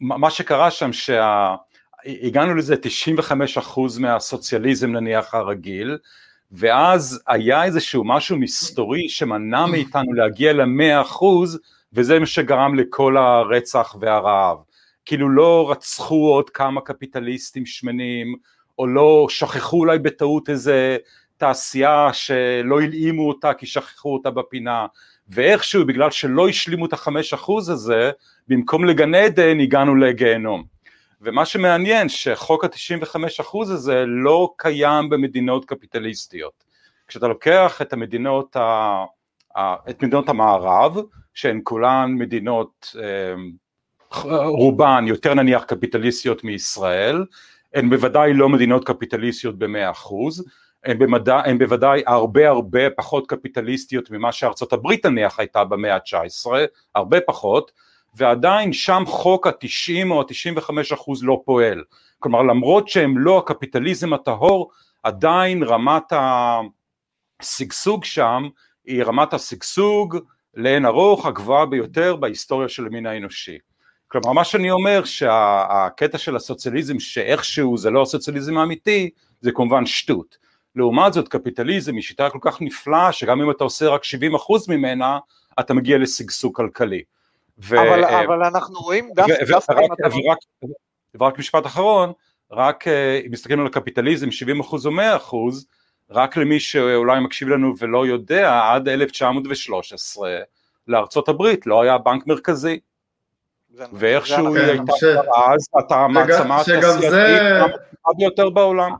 [0.00, 5.98] מה שקרה שם שהגענו לזה 95% מהסוציאליזם נניח הרגיל,
[6.52, 11.60] ואז היה איזשהו משהו מסתורי שמנע מאיתנו להגיע למאה אחוז
[11.92, 14.56] וזה מה שגרם לכל הרצח והרעב.
[15.04, 18.36] כאילו לא רצחו עוד כמה קפיטליסטים שמנים
[18.78, 20.96] או לא שכחו אולי בטעות איזה
[21.36, 24.86] תעשייה שלא הלאימו אותה כי שכחו אותה בפינה
[25.28, 28.10] ואיכשהו בגלל שלא השלימו את החמש אחוז הזה
[28.48, 30.71] במקום לגן עדן הגענו לגיהנום
[31.22, 36.64] ומה שמעניין שחוק ה-95% הזה לא קיים במדינות קפיטליסטיות.
[37.08, 39.04] כשאתה לוקח את המדינות, ה...
[39.90, 40.96] את מדינות המערב,
[41.34, 43.34] שהן כולן מדינות, אה,
[44.46, 47.24] רובן יותר נניח קפיטליסטיות מישראל,
[47.74, 50.44] הן בוודאי לא מדינות קפיטליסטיות במאה אחוז,
[50.84, 56.50] הן, במדע, הן בוודאי הרבה הרבה פחות קפיטליסטיות ממה שארצות הברית נניח הייתה במאה ה-19,
[56.94, 57.72] הרבה פחות,
[58.14, 61.84] ועדיין שם חוק ה-90 או ה-95 אחוז לא פועל.
[62.18, 64.70] כלומר למרות שהם לא הקפיטליזם הטהור,
[65.02, 66.12] עדיין רמת
[67.40, 68.48] השגשוג שם
[68.84, 70.16] היא רמת השגשוג
[70.54, 73.58] לאין ארוך הגבוהה ביותר בהיסטוריה של המין האנושי.
[74.08, 80.36] כלומר מה שאני אומר שהקטע של הסוציאליזם שאיכשהו זה לא הסוציאליזם האמיתי זה כמובן שטות.
[80.76, 84.06] לעומת זאת קפיטליזם היא שיטה כל כך נפלאה שגם אם אתה עושה רק 70%
[84.68, 85.18] ממנה
[85.60, 87.02] אתה מגיע לשגשוג כלכלי.
[87.58, 87.80] ו...
[87.80, 89.32] אבל, אה, אבל אנחנו רואים דווקא...
[89.48, 89.62] ורק,
[90.00, 90.38] ורק,
[91.20, 92.12] ורק משפט אחרון,
[92.50, 94.30] רק אה, אם מסתכלים על הקפיטליזם 70%
[94.84, 95.64] או 100%,
[96.10, 100.38] רק למי שאולי מקשיב לנו ולא יודע, עד 1913
[100.88, 102.78] לארצות הברית לא היה בנק מרכזי.
[103.92, 104.92] ואיכשהו היא הייתה
[105.52, 107.42] אז, אתה המעצמה התעשייתית
[108.16, 108.92] ביותר בעולם.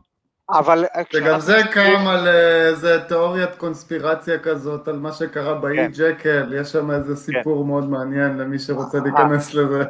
[0.59, 0.85] אבל...
[1.15, 5.91] וגם זה קם על איזה תיאוריית קונספירציה כזאת, על מה שקרה באי כן.
[5.95, 7.17] ג'קל, יש שם איזה כן.
[7.17, 9.03] סיפור מאוד מעניין למי שרוצה אה.
[9.03, 9.83] להיכנס לזה.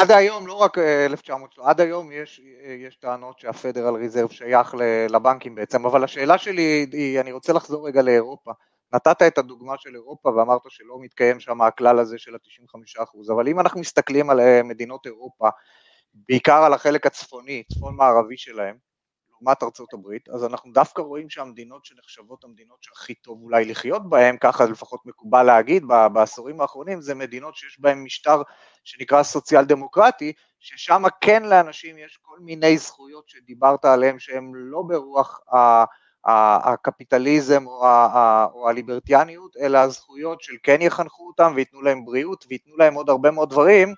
[0.00, 2.10] עד היום, לא רק 1900, עד היום
[2.78, 4.74] יש טענות שהפדרל ריזרב שייך
[5.08, 8.50] לבנקים בעצם, אבל השאלה שלי היא, אני רוצה לחזור רגע לאירופה.
[8.94, 13.60] נתת את הדוגמה של אירופה ואמרת שלא מתקיים שם הכלל הזה של ה-95%, אבל אם
[13.60, 15.48] אנחנו מסתכלים על אה, מדינות אירופה,
[16.14, 18.76] בעיקר על החלק הצפוני, צפון מערבי שלהם,
[19.44, 24.36] לעומת ארצות הברית, אז אנחנו דווקא רואים שהמדינות שנחשבות המדינות שהכי טוב אולי לחיות בהן,
[24.40, 28.42] ככה לפחות מקובל להגיד בעשורים האחרונים, זה מדינות שיש בהן משטר
[28.84, 35.40] שנקרא סוציאל דמוקרטי, ששם כן לאנשים יש כל מיני זכויות שדיברת עליהן שהן לא ברוח
[35.54, 35.84] ה...
[36.26, 42.76] הקפיטליזם או, ה, או הליברטיאניות, אלא הזכויות של כן יחנכו אותם וייתנו להם בריאות וייתנו
[42.76, 43.94] להם עוד הרבה מאוד דברים,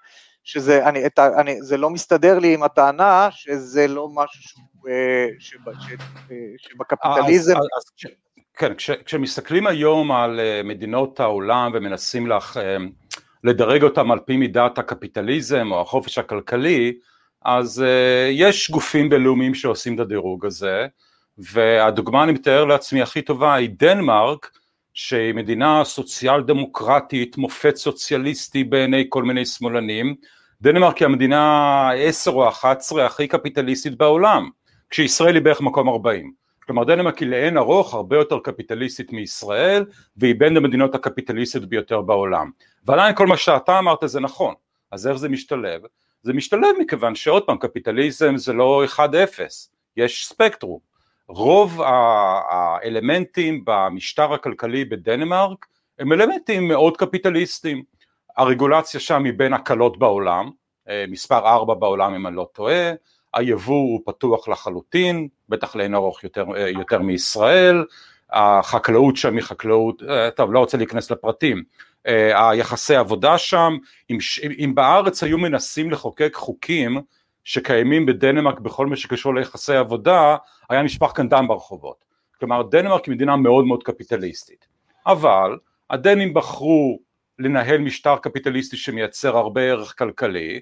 [0.46, 5.68] שזה אני, את, אני, זה לא מסתדר לי עם הטענה שזה לא משהו אה, שב,
[5.68, 7.56] אה, שבקפיטליזם...
[7.56, 8.08] אז, אז,
[8.54, 12.60] כן, כש, כשמסתכלים היום על אה, מדינות העולם ומנסים לך,
[13.44, 16.98] לדרג אותם על פי מידת הקפיטליזם או החופש הכלכלי,
[17.44, 17.84] אז
[18.30, 20.86] יש גופים בינלאומיים שעושים את הדירוג הזה,
[21.38, 24.50] והדוגמה אני מתאר לעצמי הכי טובה היא דנמרק
[24.96, 30.14] שהיא מדינה סוציאל דמוקרטית, מופת סוציאליסטי בעיני כל מיני שמאלנים,
[30.62, 34.50] דנמרק היא המדינה ה-10 או ה-11 הכי קפיטליסטית בעולם,
[34.90, 36.32] כשישראל היא בערך מקום 40.
[36.66, 39.84] כלומר דנמרק היא לאין ארוך הרבה יותר קפיטליסטית מישראל,
[40.16, 42.50] והיא בין המדינות הקפיטליסטיות ביותר בעולם.
[42.86, 44.54] ועדיין כל מה שאתה אמרת זה נכון,
[44.90, 45.80] אז איך זה משתלב?
[46.22, 48.98] זה משתלב מכיוון שעוד פעם קפיטליזם זה לא 1-0,
[49.96, 50.95] יש ספקטרום.
[51.28, 51.82] רוב
[52.48, 55.66] האלמנטים במשטר הכלכלי בדנמרק
[55.98, 57.82] הם אלמנטים מאוד קפיטליסטיים.
[58.36, 60.50] הרגולציה שם היא בין הקלות בעולם,
[60.88, 62.92] אה, מספר ארבע בעולם אם אני לא טועה,
[63.34, 67.84] היבוא הוא פתוח לחלוטין, בטח לאין ארוך יותר, אה, יותר מישראל,
[68.30, 71.62] החקלאות שם היא חקלאות, אה, טוב לא רוצה להיכנס לפרטים,
[72.34, 73.76] היחסי עבודה שם,
[74.10, 74.18] אם,
[74.64, 77.00] אם בארץ היו מנסים לחוקק חוקים
[77.46, 80.36] שקיימים בדנמרק בכל מה שקשור ליחסי עבודה,
[80.70, 82.04] היה נשפך כאן דם ברחובות.
[82.38, 84.66] כלומר דנמרק היא מדינה מאוד מאוד קפיטליסטית.
[85.06, 85.58] אבל
[85.90, 86.98] הדנים בחרו
[87.38, 90.60] לנהל משטר קפיטליסטי שמייצר הרבה ערך כלכלי,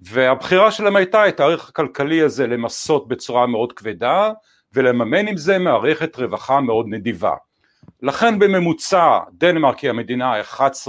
[0.00, 4.32] והבחירה שלהם הייתה את הערך הכלכלי הזה למסות בצורה מאוד כבדה,
[4.72, 7.34] ולממן עם זה מערכת רווחה מאוד נדיבה.
[8.02, 10.88] לכן בממוצע דנמרק היא המדינה ה-11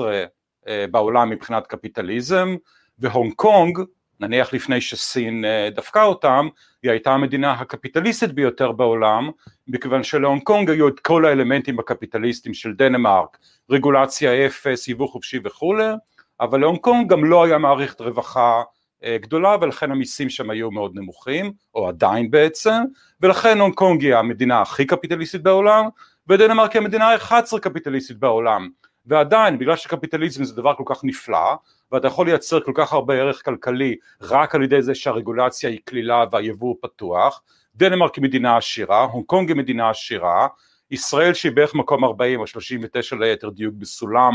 [0.67, 2.55] אה, בעולם מבחינת קפיטליזם,
[2.99, 3.79] והונג קונג
[4.19, 6.47] נניח לפני שסין אה, דפקה אותם,
[6.83, 9.29] היא הייתה המדינה הקפיטליסטית ביותר בעולם,
[9.67, 13.37] מכיוון שלהונג קונג היו את כל האלמנטים הקפיטליסטיים של דנמרק,
[13.69, 15.91] רגולציה אפס, יבוא חופשי וכולי,
[16.39, 18.63] אבל להונג קונג גם לא היה מערכת רווחה
[19.03, 22.83] אה, גדולה ולכן המיסים שם היו מאוד נמוכים, או עדיין בעצם,
[23.21, 25.85] ולכן הונג קונג היא המדינה הכי קפיטליסטית בעולם,
[26.27, 28.69] ודנמרק היא המדינה ה-11 קפיטליסטית בעולם.
[29.05, 31.55] ועדיין בגלל שקפיטליזם זה דבר כל כך נפלא
[31.91, 36.25] ואתה יכול לייצר כל כך הרבה ערך כלכלי רק על ידי זה שהרגולציה היא קלילה
[36.31, 37.41] והיבוא פתוח,
[37.75, 40.47] דנמרק היא מדינה עשירה, הונג קונג היא מדינה עשירה,
[40.91, 44.33] ישראל שהיא בערך מקום 40 או 39 ליתר דיוק בסולם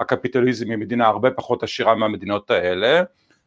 [0.00, 3.02] הקפיטליזם היא מדינה הרבה פחות עשירה מהמדינות האלה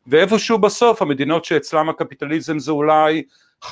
[0.07, 3.23] ואיפשהו בסוף המדינות שאצלם הקפיטליזם זה אולי
[3.63, 3.71] 5%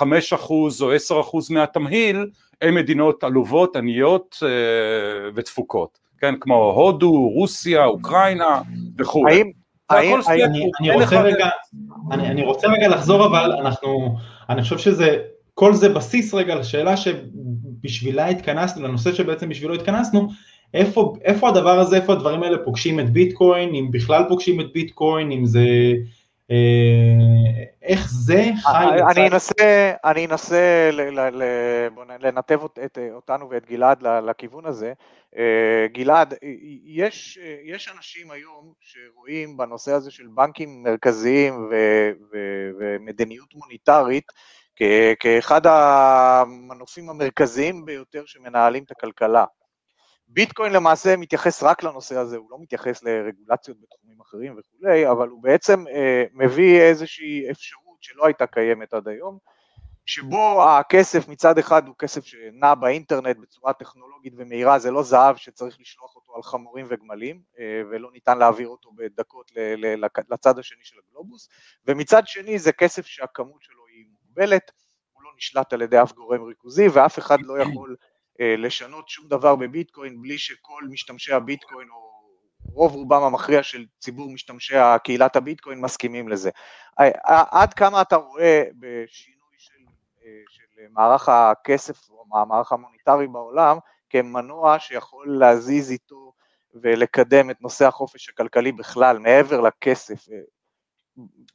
[0.81, 2.29] או 10% מהתמהיל
[2.61, 8.61] הן מדינות עלובות, עניות אה, ותפוקות כן, כמו הודו, רוסיה, אוקראינה
[8.97, 9.27] וכו'.
[9.27, 9.51] האם,
[9.89, 11.49] האם, אני, אני, רוצה רגע,
[12.11, 14.15] אני, אני רוצה רגע לחזור אבל אנחנו,
[14.49, 15.17] אני חושב שזה,
[15.53, 20.27] כל זה בסיס רגע לשאלה שבשבילה התכנסנו, לנושא שבעצם בשבילו התכנסנו,
[20.73, 25.31] איפה, איפה הדבר הזה, איפה הדברים האלה פוגשים את ביטקוין, אם בכלל פוגשים את ביטקוין,
[25.31, 25.67] אם זה,
[26.51, 26.55] אה,
[27.83, 29.17] איך זה חי לצד...
[29.17, 30.89] אני אנסה, אני אנסה
[32.21, 32.59] לנתב
[33.13, 34.93] אותנו ואת גלעד לכיוון הזה.
[35.37, 36.33] אה, גלעד,
[36.83, 41.75] יש, יש אנשים היום שרואים בנושא הזה של בנקים מרכזיים ו,
[42.31, 42.37] ו,
[42.79, 44.31] ומדיניות מוניטרית
[45.19, 49.45] כאחד המנופים המרכזיים ביותר שמנהלים את הכלכלה.
[50.27, 55.43] ביטקוין למעשה מתייחס רק לנושא הזה, הוא לא מתייחס לרגולציות בתחומים אחרים וכולי, אבל הוא
[55.43, 59.37] בעצם אה, מביא איזושהי אפשרות שלא הייתה קיימת עד היום,
[60.05, 65.77] שבו הכסף מצד אחד הוא כסף שנע באינטרנט בצורה טכנולוגית ומהירה, זה לא זהב שצריך
[65.79, 69.51] לשלוח אותו על חמורים וגמלים אה, ולא ניתן להעביר אותו בדקות
[70.29, 71.49] לצד השני של הגלובוס,
[71.87, 74.71] ומצד שני זה כסף שהכמות שלו היא מוגבלת,
[75.13, 77.95] הוא לא נשלט על ידי אף גורם ריכוזי ואף אחד לא יכול
[78.41, 82.15] אה, לשנות שום דבר בביטקוין בלי שכל משתמשי הביטקוין או
[82.73, 86.49] רוב רובם המכריע של ציבור משתמשי קהילת הביטקוין מסכימים לזה.
[87.27, 89.34] עד כמה אתה רואה בשינוי
[90.49, 93.77] של, מערך הכסף או המערך המוניטרי בעולם
[94.09, 96.33] כמנוע שיכול להזיז איתו
[96.73, 100.27] ולקדם את נושא החופש הכלכלי בכלל, מעבר לכסף,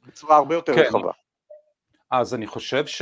[0.07, 0.81] בצורה הרבה יותר כן.
[0.81, 1.11] רחבה.
[2.11, 3.01] אז אני חושב ש...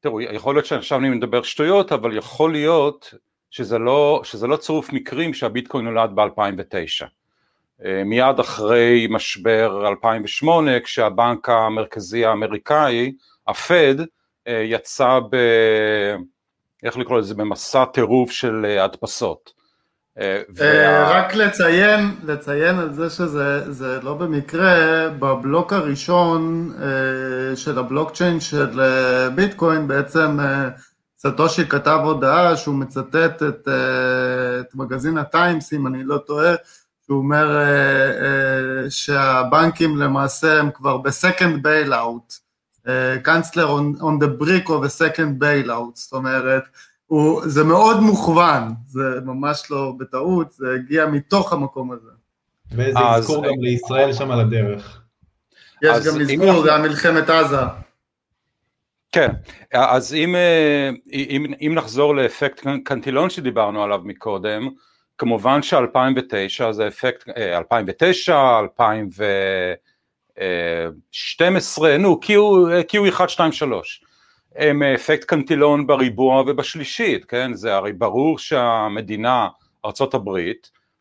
[0.00, 3.14] תראו, יכול להיות שעכשיו אני מדבר שטויות, אבל יכול להיות
[3.50, 7.06] שזה לא, שזה לא צירוף מקרים שהביטקוין נולד ב-2009.
[7.84, 13.12] אה, מיד אחרי משבר 2008, כשהבנק המרכזי האמריקאי,
[13.50, 13.94] הפד,
[14.48, 15.36] אה, יצא ב...
[16.82, 17.34] איך לקרוא לזה?
[17.34, 19.60] במסע טירוף של אה, הדפסות.
[20.56, 21.10] וה...
[21.10, 26.72] רק לציין, לציין על זה שזה לא במקרה, בבלוק הראשון
[27.54, 28.80] של הבלוקצ'יין של
[29.34, 30.38] ביטקוין בעצם
[31.18, 33.68] סאטושי כתב הודעה שהוא מצטט את,
[34.60, 36.54] את מגזין הטיימס, אם אני לא טועה,
[37.06, 37.58] שהוא אומר
[38.88, 42.34] שהבנקים למעשה הם כבר ב second bailout,
[43.22, 46.62] קאנצלר on, on the brick of a second bailout, זאת אומרת,
[47.06, 52.10] הוא, זה מאוד מוכוון, זה ממש לא בטעות, זה הגיע מתוך המקום הזה.
[52.76, 55.02] ואיזה אזכור גם לישראל שם על הדרך.
[55.82, 57.56] יש גם אזכור, זה היה מלחמת עזה.
[59.12, 59.28] כן,
[59.72, 60.36] אז אם,
[61.12, 64.68] אם, אם נחזור לאפקט קנטילון שדיברנו עליו מקודם,
[65.18, 68.60] כמובן ש-2009 זה אפקט, 2009,
[70.40, 74.04] 2012, נו, Q, 1, 2, 3,
[74.56, 79.48] הם אפקט קנטילון בריבוע ובשלישית, כן, זה הרי ברור שהמדינה,
[79.84, 80.38] ארה"ב,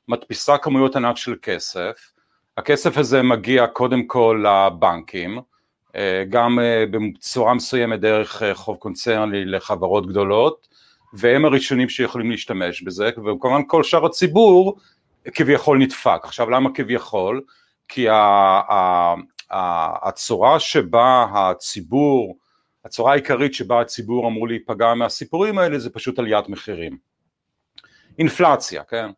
[0.07, 2.11] מדפיסה כמויות ענק של כסף,
[2.57, 5.39] הכסף הזה מגיע קודם כל לבנקים,
[5.95, 10.67] אה, גם אה, בצורה מסוימת דרך אה, חוב קונצרני לחברות גדולות
[11.13, 14.77] והם הראשונים שיכולים להשתמש בזה וכמובן כל שאר הציבור
[15.33, 16.19] כביכול נדפק.
[16.23, 17.41] עכשיו למה כביכול?
[17.89, 18.07] כי
[19.51, 22.37] הצורה שבה הציבור,
[22.85, 26.97] הצורה העיקרית שבה הציבור אמור להיפגע מהסיפורים האלה זה פשוט עליית מחירים.
[28.19, 29.09] אינפלציה, כן?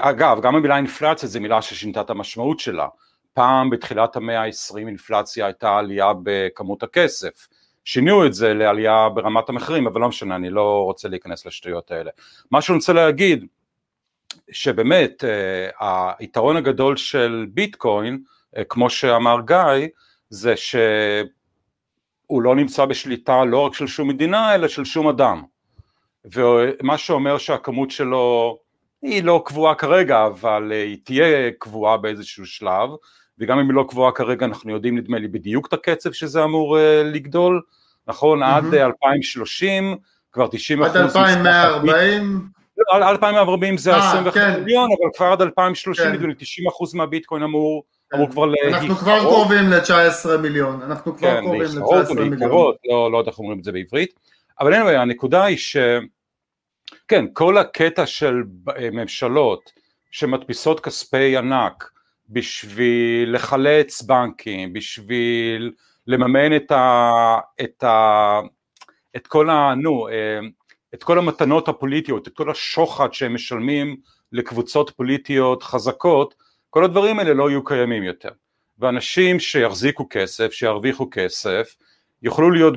[0.00, 2.88] אגב, גם המילה אינפלציה זו מילה ששינתה את המשמעות שלה.
[3.32, 7.48] פעם בתחילת המאה ה-20 אינפלציה הייתה עלייה בכמות הכסף,
[7.84, 12.10] שינו את זה לעלייה ברמת המחירים, אבל לא משנה, אני לא רוצה להיכנס לשטויות האלה.
[12.50, 13.46] מה שאני רוצה להגיד,
[14.50, 18.18] שבאמת אה, היתרון הגדול של ביטקוין,
[18.56, 19.88] אה, כמו שאמר גיא,
[20.30, 25.42] זה שהוא לא נמצא בשליטה לא רק של שום מדינה, אלא של שום אדם.
[26.24, 28.58] ומה שאומר שהכמות שלו
[29.02, 32.90] היא לא קבועה כרגע, אבל אה, היא תהיה קבועה באיזשהו שלב,
[33.38, 36.78] וגם אם היא לא קבועה כרגע אנחנו יודעים נדמה לי בדיוק את הקצב שזה אמור
[37.04, 37.62] לגדול,
[38.08, 38.42] נכון?
[38.42, 38.46] Mm-hmm.
[38.46, 39.96] עד 2030
[40.32, 42.57] כבר 90 עד 2140 לא,
[42.92, 44.60] עד 2140 זה 21 כן.
[44.60, 48.32] מיליון, אבל כבר עד 2030 נדמה לי 90 אחוז מהביטקוין אמור אמור כן.
[48.32, 48.74] כבר להיכרות.
[48.74, 52.50] אנחנו כבר קרובים ל-19 מיליון, אנחנו כבר כן, קרובים ל-19 מיליון.
[52.90, 54.14] לא, לא יודע איך אומרים את זה בעברית,
[54.60, 55.76] אבל anyway, הנקודה היא ש...
[57.08, 58.42] כן, כל הקטע של
[58.92, 59.72] ממשלות
[60.10, 61.90] שמדפיסות כספי ענק
[62.28, 65.72] בשביל לחלץ בנקים, בשביל
[66.06, 68.40] לממן את, ה, את, ה,
[69.16, 69.74] את כל ה...
[69.74, 70.40] נו, אה,
[70.94, 73.96] את כל המתנות הפוליטיות, את כל השוחד שהם משלמים
[74.32, 76.34] לקבוצות פוליטיות חזקות,
[76.70, 78.30] כל הדברים האלה לא יהיו קיימים יותר.
[78.78, 81.76] ואנשים שיחזיקו כסף, שירוויחו כסף,
[82.22, 82.74] יוכלו להיות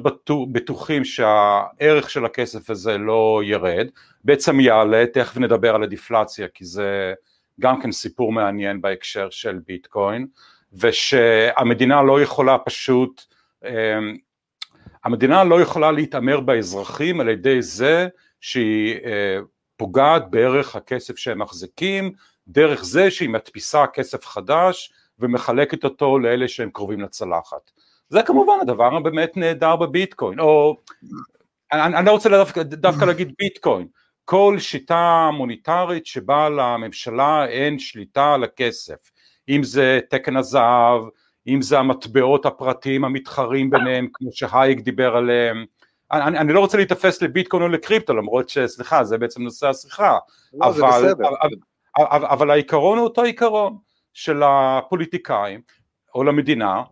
[0.51, 3.87] בטוחים שהערך של הכסף הזה לא ירד,
[4.23, 7.13] בעצם יעלה, תכף נדבר על הדיפלציה כי זה
[7.59, 10.27] גם כן סיפור מעניין בהקשר של ביטקוין,
[10.73, 13.21] ושהמדינה לא יכולה פשוט,
[13.65, 14.17] אמ,
[15.03, 18.07] המדינה לא יכולה להתעמר באזרחים על ידי זה
[18.41, 19.37] שהיא אה,
[19.77, 22.11] פוגעת בערך הכסף שהם מחזיקים,
[22.47, 27.71] דרך זה שהיא מדפיסה כסף חדש ומחלקת אותו לאלה שהם קרובים לצלחת.
[28.09, 30.77] זה כמובן הדבר הבאמת נהדר בביטקוין, או
[31.71, 33.87] אני, אני לא רוצה דווקא, דווקא להגיד ביטקוין,
[34.25, 39.11] כל שיטה מוניטרית שבה לממשלה אין שליטה על הכסף,
[39.49, 41.01] אם זה תקן הזהב,
[41.47, 45.65] אם זה המטבעות הפרטיים המתחרים ביניהם כמו שהייק דיבר עליהם,
[46.11, 50.17] אני, אני לא רוצה להיתפס לביטקוין או לקריפטו למרות שסליחה זה בעצם נושא השיחה,
[50.53, 51.49] לא, אבל, אבל,
[51.97, 53.77] אבל, אבל העיקרון הוא אותו עיקרון
[54.13, 55.61] של הפוליטיקאים
[56.15, 56.83] או למדינה,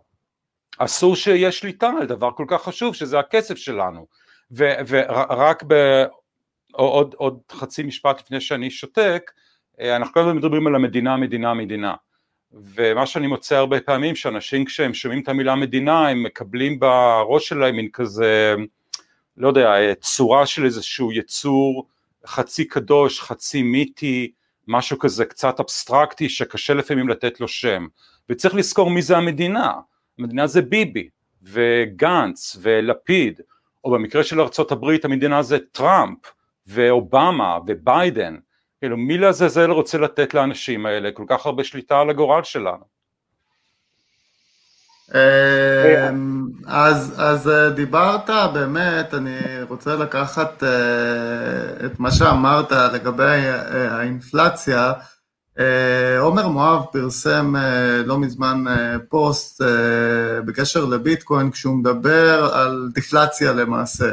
[0.78, 4.08] אסור שיהיה שליטה על דבר כל כך חשוב שזה הכסף שלנו.
[4.52, 5.64] ורק
[6.72, 9.32] עוד, עוד חצי משפט לפני שאני שותק,
[9.80, 11.94] אה, אנחנו כל הזמן מדברים על המדינה, מדינה, מדינה.
[12.54, 17.76] ומה שאני מוצא הרבה פעמים שאנשים כשהם שומעים את המילה מדינה הם מקבלים בראש שלהם
[17.76, 18.56] מין כזה
[19.38, 21.88] לא יודע צורה של איזשהו יצור
[22.26, 24.32] חצי קדוש חצי מיתי
[24.68, 27.88] משהו כזה קצת אבסטרקטי שקשה לפעמים לתת לו שם.
[28.30, 29.74] וצריך לזכור מי זה המדינה.
[30.20, 31.10] המדינה זה ביבי
[31.44, 33.42] וגנץ ולפיד
[33.84, 36.18] או במקרה של ארה"ב המדינה זה טראמפ
[36.68, 38.36] ואובמה וביידן
[38.80, 43.00] כאילו מי לעזאזל רוצה לתת לאנשים האלה כל כך הרבה שליטה על הגורל שלנו?
[45.14, 49.40] אמ, אז, אז אה, דיברת באמת, אני
[49.70, 54.94] רוצה לקחת אה, את מה שאמרת לגבי אה, האינפלציה.
[56.20, 57.54] עומר מואב פרסם
[58.06, 58.64] לא מזמן
[59.10, 59.62] פוסט
[60.46, 64.12] בקשר לביטקוין כשהוא מדבר על דיפלציה למעשה.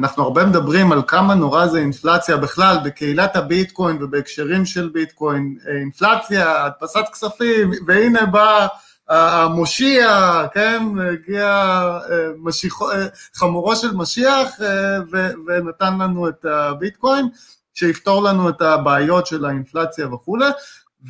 [0.00, 6.64] אנחנו הרבה מדברים על כמה נורא זה אינפלציה בכלל בקהילת הביטקוין ובהקשרים של ביטקוין, אינפלציה,
[6.64, 8.66] הדפסת כספים, והנה בא
[9.08, 10.08] המושיע,
[10.54, 10.82] כן,
[11.12, 11.46] הגיע
[12.10, 14.98] אה, משיחו, אה, חמורו של משיח אה,
[15.46, 17.28] ונתן לנו את הביטקוין,
[17.74, 20.50] שיפתור לנו את הבעיות של האינפלציה וכולי.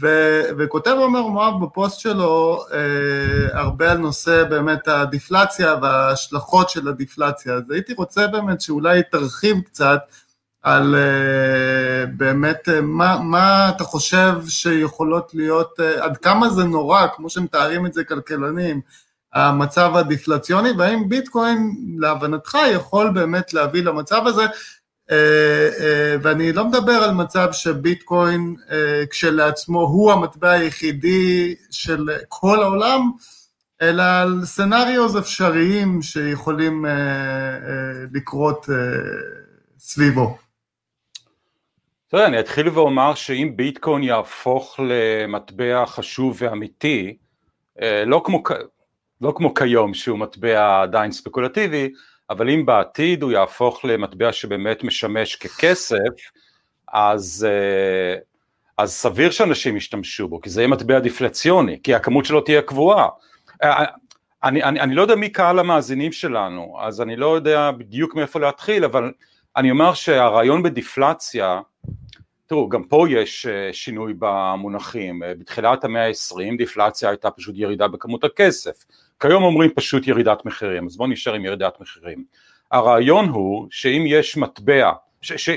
[0.01, 7.55] ו- וכותב עומר מואב בפוסט שלו אה, הרבה על נושא באמת הדיפלציה וההשלכות של הדיפלציה,
[7.55, 10.01] אז הייתי רוצה באמת שאולי תרחיב קצת
[10.63, 17.07] על אה, באמת אה, מה, מה אתה חושב שיכולות להיות, אה, עד כמה זה נורא,
[17.17, 18.81] כמו שמתארים את זה כלכלנים,
[19.33, 24.47] המצב הדיפלציוני, והאם ביטקוין להבנתך יכול באמת להביא למצב הזה,
[26.23, 33.11] ואני לא מדבר על מצב שביטקוין אה, כשלעצמו הוא המטבע היחידי של כל העולם,
[33.83, 36.85] אלא על סנאריוז אפשריים שיכולים
[38.13, 38.67] לקרות
[39.79, 40.39] סביבו.
[42.09, 47.17] תראה, אני אתחיל ואומר שאם ביטקוין יהפוך למטבע חשוב ואמיתי,
[48.07, 48.43] לא כמו,
[49.21, 51.93] לא כמו כיום שהוא מטבע עדיין ספקולטיבי,
[52.31, 55.97] אבל אם בעתיד הוא יהפוך למטבע שבאמת משמש ככסף,
[56.93, 58.17] אז, אה,
[58.79, 63.09] אז סביר שאנשים ישתמשו בו, כי זה יהיה מטבע דיפלציוני, כי הכמות שלו תהיה קבועה.
[63.63, 63.85] אה,
[64.45, 68.41] אני, אני, אני לא יודע מי קהל המאזינים שלנו, אז אני לא יודע בדיוק מאיפה
[68.41, 69.13] להתחיל, אבל
[69.57, 71.61] אני אומר שהרעיון בדיפלציה,
[72.47, 78.25] תראו, גם פה יש אה, שינוי במונחים, בתחילת המאה ה-20 דיפלציה הייתה פשוט ירידה בכמות
[78.25, 78.85] הכסף,
[79.21, 82.25] כיום אומרים פשוט ירידת מחירים, אז בואו נשאר עם ירידת מחירים.
[82.71, 85.51] הרעיון הוא שאם יש מטבע, ש, ש,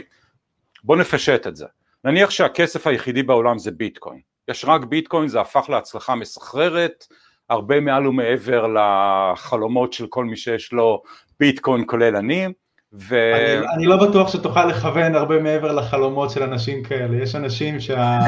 [0.83, 1.65] בואו נפשט את זה,
[2.03, 7.07] נניח שהכסף היחידי בעולם זה ביטקוין, יש רק ביטקוין, זה הפך להצלחה מסחררת,
[7.49, 11.01] הרבה מעל ומעבר לחלומות של כל מי שיש לו
[11.39, 12.47] ביטקוין כולל אני,
[12.93, 13.15] ו...
[13.35, 18.19] אני, אני לא בטוח שתוכל לכוון הרבה מעבר לחלומות של אנשים כאלה, יש אנשים שה...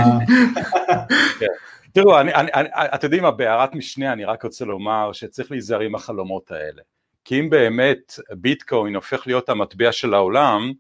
[1.96, 2.22] תראו,
[2.94, 6.82] אתם יודעים מה, בהערת משנה אני רק רוצה לומר שצריך להיזהר עם החלומות האלה.
[7.26, 10.72] כי אם באמת ביטקוין הופך להיות המטבע של העולם,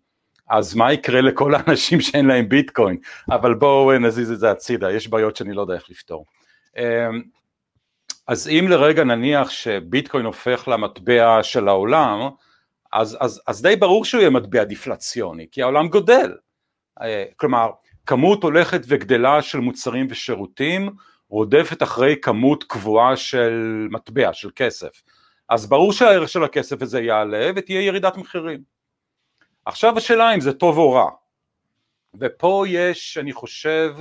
[0.49, 2.97] אז מה יקרה לכל האנשים שאין להם ביטקוין?
[3.29, 6.25] אבל בואו נזיז את זה הצידה, יש בעיות שאני לא יודע איך לפתור.
[6.77, 6.83] אמ,
[8.27, 12.29] אז אם לרגע נניח שביטקוין הופך למטבע של העולם,
[12.93, 16.35] אז, אז, אז די ברור שהוא יהיה מטבע דיפלציוני, כי העולם גודל.
[17.01, 17.69] אה, כלומר,
[18.05, 20.89] כמות הולכת וגדלה של מוצרים ושירותים
[21.29, 25.01] רודפת אחרי כמות קבועה של מטבע, של כסף.
[25.49, 28.59] אז ברור שהערך של הכסף הזה יעלה ותהיה ירידת מחירים.
[29.65, 31.09] עכשיו השאלה אם זה טוב או רע.
[32.19, 33.95] ופה יש, אני חושב,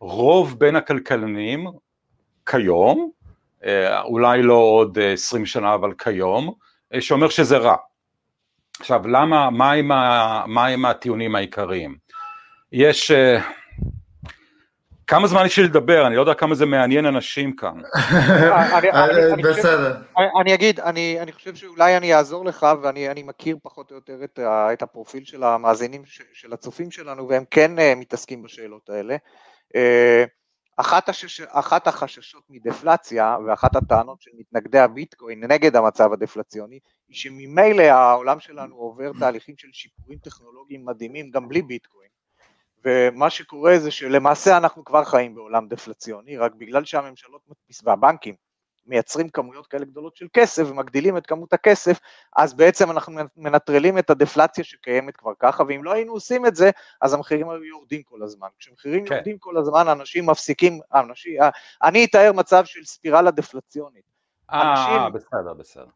[0.00, 1.66] רוב בין הכלכלנים
[2.46, 3.10] כיום,
[3.64, 6.54] אה, אולי לא עוד עשרים שנה אבל כיום,
[6.94, 7.76] אה, שאומר שזה רע.
[8.80, 11.96] עכשיו למה, מה עם, ה, מה עם הטיעונים העיקריים?
[12.72, 13.10] יש...
[13.10, 13.40] אה,
[15.06, 16.06] כמה זמן יש לי לדבר?
[16.06, 17.74] אני לא יודע כמה זה מעניין אנשים כאן.
[17.94, 19.96] אה, בסדר.
[20.40, 24.18] אני אגיד, אני חושב שאולי אני אעזור לך, ואני מכיר פחות או יותר
[24.72, 29.16] את הפרופיל של המאזינים, של הצופים שלנו, והם כן אה, מתעסקים בשאלות האלה.
[30.76, 37.82] אחת, השש, אחת החששות מדפלציה ואחת הטענות של מתנגדי הביטקוין נגד המצב הדפלציוני היא שממילא
[37.82, 42.01] העולם שלנו עובר תהליכים של שיפורים טכנולוגיים מדהימים גם בלי ביטקוין
[42.84, 47.42] ומה שקורה זה שלמעשה אנחנו כבר חיים בעולם דפלציוני, רק בגלל שהממשלות
[47.84, 48.34] והבנקים
[48.86, 51.98] מייצרים כמויות כאלה גדולות של כסף ומגדילים את כמות הכסף,
[52.36, 56.70] אז בעצם אנחנו מנטרלים את הדפלציה שקיימת כבר ככה, ואם לא היינו עושים את זה,
[57.00, 58.48] אז המחירים היו יורדים כל הזמן.
[58.58, 59.14] כשמחירים כן.
[59.14, 61.40] יורדים כל הזמן, אנשים מפסיקים, אנשים,
[61.82, 64.04] אני אתאר מצב של ספירלה דפלציונית.
[64.52, 65.86] אה, בסדר, בסדר.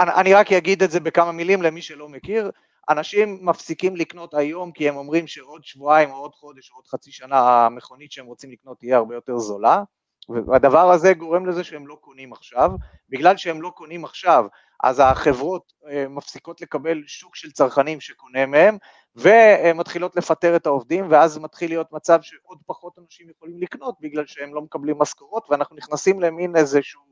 [0.00, 2.50] אני, אני רק אגיד את זה בכמה מילים למי שלא מכיר,
[2.88, 7.12] אנשים מפסיקים לקנות היום כי הם אומרים שעוד שבועיים או עוד חודש או עוד חצי
[7.12, 9.82] שנה המכונית שהם רוצים לקנות תהיה הרבה יותר זולה,
[10.28, 12.70] והדבר הזה גורם לזה שהם לא קונים עכשיו,
[13.08, 14.46] בגלל שהם לא קונים עכשיו,
[14.84, 18.78] אז החברות אה, מפסיקות לקבל שוק של צרכנים שקונה מהם,
[19.16, 24.54] ומתחילות לפטר את העובדים, ואז מתחיל להיות מצב שעוד פחות אנשים יכולים לקנות, בגלל שהם
[24.54, 27.02] לא מקבלים משכורות, ואנחנו נכנסים למין איזשהו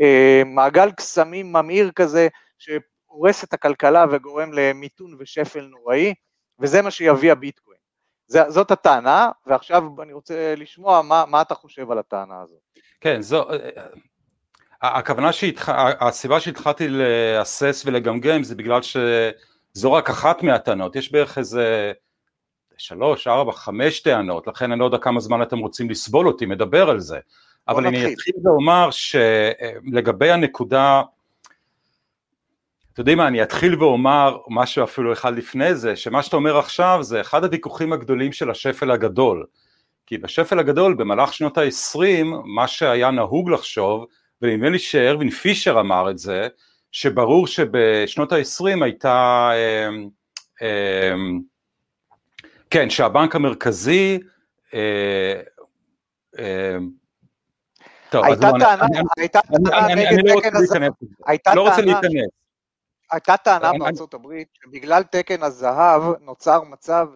[0.00, 2.28] אה, מעגל קסמים ממאיר כזה,
[3.06, 6.14] שהורס את הכלכלה וגורם למיתון ושפל נוראי,
[6.58, 7.78] וזה מה שיביא הביטקוין.
[8.28, 12.58] זאת הטענה, ועכשיו אני רוצה לשמוע מה, מה אתה חושב על הטענה הזאת.
[13.00, 13.48] כן, זו,
[14.82, 15.68] הכוונה שהתח...
[16.00, 21.92] הסיבה שהתחלתי להסס ולגמגם זה בגלל שזו רק אחת מהטענות, יש בערך איזה
[22.76, 26.90] שלוש, ארבע, חמש טענות, לכן אני לא יודע כמה זמן אתם רוצים לסבול אותי, מדבר
[26.90, 27.18] על זה.
[27.68, 28.04] אבל נתחיל.
[28.04, 31.02] אני אתחיל ואומר שלגבי הנקודה,
[32.96, 36.98] אתם יודעים מה, אני אתחיל ואומר משהו אפילו אחד לפני זה, שמה שאתה אומר עכשיו
[37.02, 39.46] זה אחד הוויכוחים הגדולים של השפל הגדול.
[40.06, 44.06] כי בשפל הגדול במהלך שנות ה-20 מה שהיה נהוג לחשוב
[44.42, 46.48] ונדמה לי שארווין פישר אמר את זה,
[46.92, 49.88] שברור שבשנות ה-20 הייתה, אה,
[50.62, 51.14] אה,
[52.70, 54.18] כן, שהבנק המרכזי,
[54.74, 55.40] אה,
[58.10, 60.92] טוב, הייתה טענה, הייתה טענה נגד תקן הזהב,
[61.54, 62.45] לא רוצה להיכנס.
[63.10, 67.06] הייתה טענה בארצות הברית שבגלל תקן הזהב נוצר מצב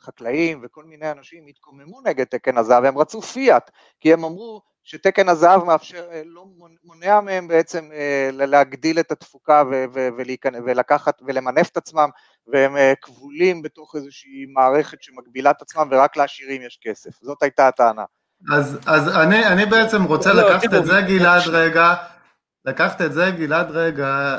[0.00, 5.28] שחקלאים וכל מיני אנשים התקוממו נגד תקן הזהב, הם רצו פיאט, כי הם אמרו שתקן
[5.28, 6.46] הזהב מאפשר, אה, לא
[6.84, 9.62] מונע מהם בעצם אה, להגדיל את התפוקה
[10.66, 12.08] ולקחת ולמנף את עצמם
[12.46, 17.68] והם אה, כבולים בתוך איזושהי מערכת שמגבילה את עצמם ורק לעשירים יש כסף, זאת הייתה
[17.68, 18.04] הטענה.
[18.52, 21.94] אז, אז אני, אני בעצם רוצה לא, לקחת את זה גלעד רגע,
[22.68, 24.38] לקחת את זה גלעד רגע,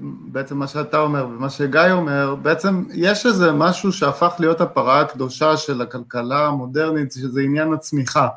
[0.00, 5.56] בעצם מה שאתה אומר ומה שגיא אומר, בעצם יש איזה משהו שהפך להיות הפרה הקדושה
[5.56, 8.28] של הכלכלה המודרנית, שזה עניין הצמיחה.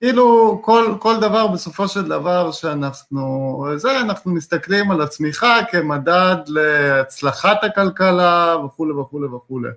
[0.00, 7.64] כאילו כל, כל דבר בסופו של דבר שאנחנו, זה, אנחנו מסתכלים על הצמיחה כמדד להצלחת
[7.64, 9.68] הכלכלה וכולי וכולי וכולי.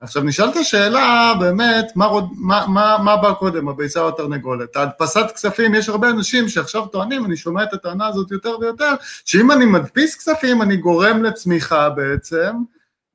[0.00, 4.76] עכשיו נשאלת השאלה באמת, מה, מה, מה, מה בא קודם, הביצה או התרנגולת?
[4.76, 8.94] ההדפסת כספים, יש הרבה אנשים שעכשיו טוענים, אני שומע את הטענה הזאת יותר ויותר,
[9.24, 12.52] שאם אני מדפיס כספים אני גורם לצמיחה בעצם,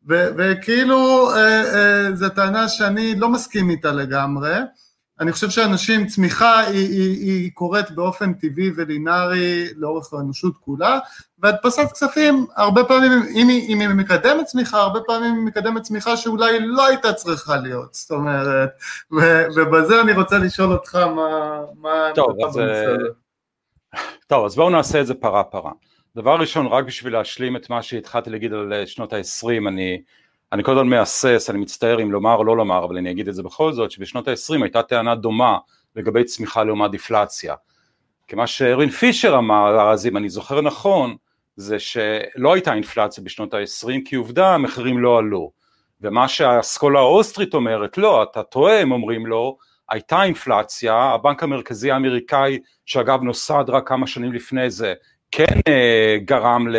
[0.09, 4.55] ו, וכאילו אה, אה, זו טענה שאני לא מסכים איתה לגמרי,
[5.21, 10.99] אני חושב שאנשים, צמיחה היא, היא, היא קורית באופן טבעי ולינארי לאורך האנושות כולה,
[11.39, 16.17] והדפסת כספים, הרבה פעמים, אם היא, אם היא מקדמת צמיחה, הרבה פעמים היא מקדמת צמיחה
[16.17, 18.69] שאולי לא הייתה צריכה להיות, זאת אומרת,
[19.11, 21.59] ו, ובזה אני רוצה לשאול אותך מה...
[21.81, 22.95] מה טוב, אז, אה,
[24.27, 25.71] טוב, אז בואו נעשה את זה פרה פרה.
[26.15, 30.01] דבר ראשון, רק בשביל להשלים את מה שהתחלתי להגיד על אה, שנות ה-20, אני
[30.53, 33.35] אני כל הזמן מהסס, אני מצטער אם לומר או לא לומר, אבל אני אגיד את
[33.35, 35.57] זה בכל זאת, שבשנות ה-20 הייתה טענה דומה
[35.95, 37.55] לגבי צמיחה לעומת דיפלציה.
[38.27, 41.15] כי מה שארין פישר אמר אז, אם אני זוכר נכון,
[41.55, 45.51] זה שלא הייתה אינפלציה בשנות ה-20, כי עובדה, המחירים לא עלו.
[46.01, 49.57] ומה שהאסכולה האוסטרית אומרת, לא, אתה טועה, הם אומרים לו,
[49.89, 54.93] הייתה אינפלציה, הבנק המרכזי האמריקאי, שאגב נוסד רק כמה שנים לפני זה,
[55.31, 56.77] כן אה, גרם ל...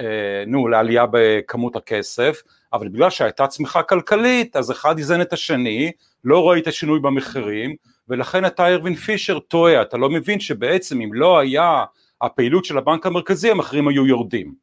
[0.00, 2.42] אה, נו, לעלייה בכמות הכסף,
[2.72, 5.92] אבל בגלל שהייתה צמיחה כלכלית, אז אחד איזן את השני,
[6.24, 7.76] לא ראית שינוי במחירים,
[8.08, 11.84] ולכן אתה ארווין פישר טועה, אתה לא מבין שבעצם אם לא היה
[12.20, 14.54] הפעילות של הבנק המרכזי, המחירים היו יורדים.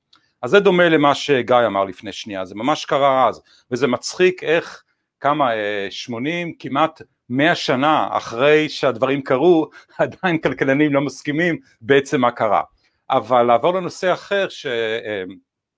[0.41, 4.83] אז זה דומה למה שגיא אמר לפני שנייה, זה ממש קרה אז, וזה מצחיק איך
[5.19, 5.49] כמה,
[5.89, 12.61] 80, אה, כמעט 100 שנה אחרי שהדברים קרו, עדיין כלכלנים לא מסכימים בעצם מה קרה.
[13.11, 14.65] אבל לעבור לנושא אחר, ש...
[14.65, 15.23] אה,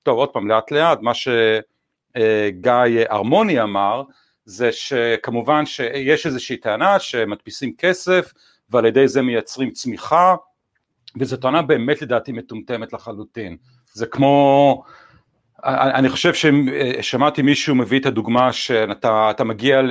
[0.04, 4.04] טוב עוד פעם לאט לאט, מה שגיא הרמוני אמר,
[4.46, 8.34] זה שכמובן שיש איזושהי טענה שמדפיסים כסף
[8.70, 10.36] ועל ידי זה מייצרים צמיחה,
[11.20, 13.58] וזו טענה באמת לדעתי מטומטמת לחלוטין.
[13.94, 14.84] זה כמו,
[15.64, 19.82] אני חושב ששמעתי מישהו מביא את הדוגמה שאתה מגיע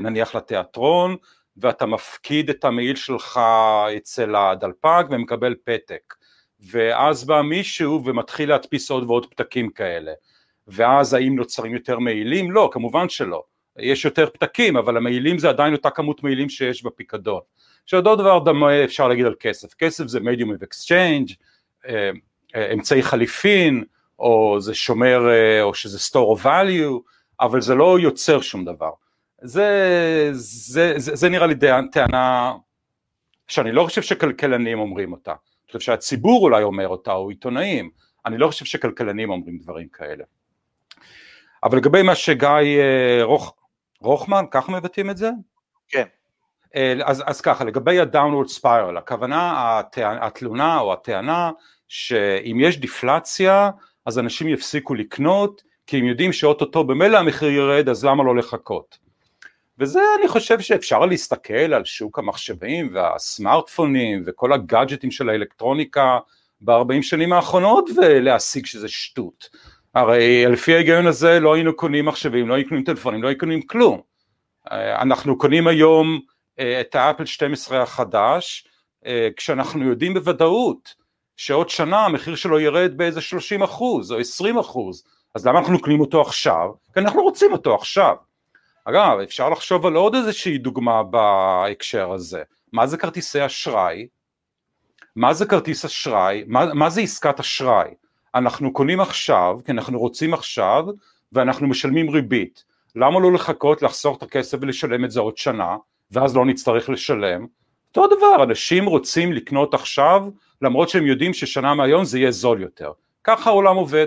[0.00, 1.16] נניח לתיאטרון
[1.56, 3.40] ואתה מפקיד את המעיל שלך
[3.96, 6.14] אצל הדלפק ומקבל פתק.
[6.60, 10.12] ואז בא מישהו ומתחיל להדפיס עוד ועוד פתקים כאלה.
[10.68, 12.52] ואז האם נוצרים יותר מעילים?
[12.52, 13.42] לא, כמובן שלא,
[13.78, 17.40] יש יותר פתקים אבל המעילים זה עדיין אותה כמות מעילים שיש בפיקדון.
[17.86, 21.34] שעוד דבר דמה אפשר להגיד על כסף, כסף זה medium of exchange,
[21.88, 22.10] אה,
[22.56, 23.84] אה, אמצעי חליפין
[24.18, 27.00] או זה שומר אה, או שזה store of value
[27.40, 28.90] אבל זה לא יוצר שום דבר.
[29.42, 31.54] זה, זה, זה, זה נראה לי
[31.92, 32.52] טענה
[33.48, 35.34] שאני לא חושב שכלכלנים אומרים אותה
[35.68, 37.90] חושב שהציבור אולי אומר אותה, או עיתונאים,
[38.26, 40.24] אני לא חושב שכלכלנים אומרים דברים כאלה.
[41.62, 43.52] אבל לגבי מה שגיא אה, רוח,
[44.00, 45.30] רוחמן, ככה מבטאים את זה?
[45.88, 46.06] כן.
[47.04, 51.50] אז, אז ככה, לגבי ה-downward spiral, הכוונה, התלונה או הטענה
[51.88, 53.70] שאם יש דפלציה
[54.06, 58.98] אז אנשים יפסיקו לקנות כי הם יודעים שאו-טו-טו במילא המחיר ירד אז למה לא לחכות
[59.78, 66.18] וזה אני חושב שאפשר להסתכל על שוק המחשבים והסמארטפונים וכל הגאדג'טים של האלקטרוניקה
[66.60, 69.48] ב-40 שנים האחרונות ולהסיק שזה שטות.
[69.94, 73.62] הרי לפי ההיגיון הזה לא היינו קונים מחשבים, לא היינו קונים טלפונים, לא היינו קונים
[73.62, 74.00] כלום.
[74.70, 76.20] אנחנו קונים היום
[76.58, 78.66] אה, את האפל 12 החדש,
[79.06, 80.94] אה, כשאנחנו יודעים בוודאות
[81.36, 85.04] שעוד שנה המחיר שלו ירד באיזה 30 אחוז או 20 אחוז,
[85.34, 86.70] אז למה אנחנו קונים אותו עכשיו?
[86.94, 88.27] כי אנחנו רוצים אותו עכשיו.
[88.88, 92.42] אגב, אפשר לחשוב על עוד איזושהי דוגמה בהקשר הזה.
[92.72, 94.06] מה זה כרטיסי אשראי?
[95.16, 96.44] מה זה כרטיס אשראי?
[96.46, 97.90] מה, מה זה עסקת אשראי?
[98.34, 100.84] אנחנו קונים עכשיו, כי אנחנו רוצים עכשיו,
[101.32, 102.64] ואנחנו משלמים ריבית.
[102.96, 105.76] למה לא לחכות, לחסוך את הכסף ולשלם את זה עוד שנה,
[106.10, 107.46] ואז לא נצטרך לשלם?
[107.96, 110.22] אותו דבר, אנשים רוצים לקנות עכשיו,
[110.62, 112.92] למרות שהם יודעים ששנה מהיום זה יהיה זול יותר.
[113.24, 114.06] ככה העולם עובד.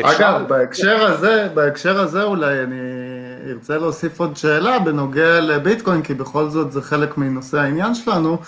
[0.00, 0.44] אגב, אפשר...
[0.44, 2.97] בהקשר הזה, בהקשר הזה אולי אני
[3.48, 8.38] ארצה להוסיף עוד שאלה בנוגע לביטקוין, כי בכל זאת זה חלק מנושא העניין שלנו.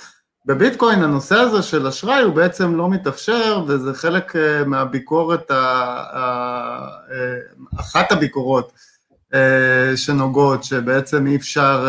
[0.46, 6.86] בביטקוין הנושא הזה של אשראי הוא בעצם לא מתאפשר, וזה חלק אה, מהביקורת, אה,
[7.80, 8.72] אחת הביקורות
[9.34, 11.88] אה, שנוגעות, שבעצם אי אפשר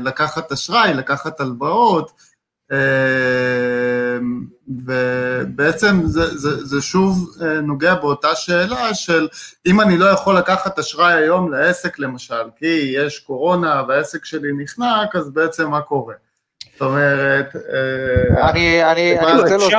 [0.00, 2.12] לקחת אשראי, לקחת הלוואות,
[4.68, 9.28] ובעצם זה, זה, זה שוב נוגע באותה שאלה של
[9.66, 15.16] אם אני לא יכול לקחת אשראי היום לעסק למשל, כי יש קורונה והעסק שלי נחנק,
[15.16, 16.14] אז בעצם מה קורה?
[16.72, 17.56] זאת אומרת...
[18.42, 19.78] אני רוצה להוסיף,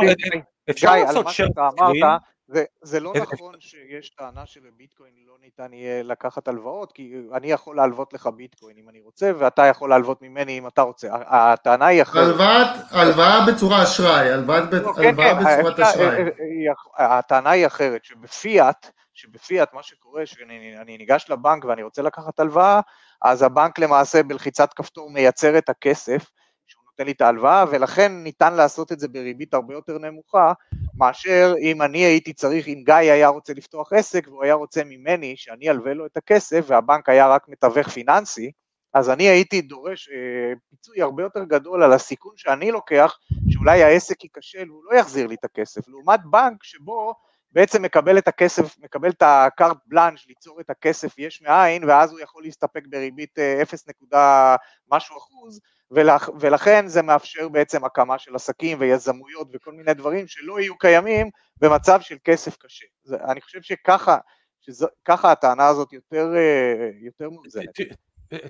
[0.79, 2.21] גיא, על מה שאתה אמרת,
[2.53, 7.75] זה, זה לא נכון שיש טענה שבביטקוין לא ניתן יהיה לקחת הלוואות, כי אני יכול
[7.75, 11.07] להלוות לך ביטקוין אם אני רוצה, ואתה יכול להלוות ממני אם אתה רוצה.
[11.13, 12.35] הטענה היא אחרת.
[12.91, 16.23] הלוואה בצורה אשראי, הלוואה לא, כן, כן, בצורת אשראי.
[16.97, 22.79] הטענה היא אחרת, שבפיאט, שבפיאט מה שקורה, שאני ניגש לבנק ואני רוצה לקחת הלוואה,
[23.21, 26.25] אז הבנק למעשה בלחיצת כפתור מייצר את הכסף,
[27.01, 30.53] נותן לי את ההלוואה, ולכן ניתן לעשות את זה בריבית הרבה יותר נמוכה,
[30.97, 35.37] מאשר אם אני הייתי צריך, אם גיא היה רוצה לפתוח עסק, והוא היה רוצה ממני
[35.37, 38.51] שאני אלווה לו את הכסף, והבנק היה רק מתווך פיננסי,
[38.93, 43.17] אז אני הייתי דורש אה, פיצוי הרבה יותר גדול על הסיכון שאני לוקח,
[43.49, 47.13] שאולי העסק ייכשל והוא לא יחזיר לי את הכסף, לעומת בנק שבו
[47.51, 52.19] בעצם מקבל את הכסף, מקבל את הקארט בלאנש ליצור את הכסף יש מאין, ואז הוא
[52.19, 54.55] יכול להסתפק בריבית 0 אה,
[54.91, 55.59] משהו אחוז,
[55.91, 61.29] ולכ, ולכן זה מאפשר בעצם הקמה של עסקים ויזמויות וכל מיני דברים שלא יהיו קיימים
[61.61, 62.85] במצב של כסף קשה.
[63.03, 64.17] זה, אני חושב שככה,
[64.61, 67.65] שככה הטענה הזאת יותר, אה, יותר מאוזנת.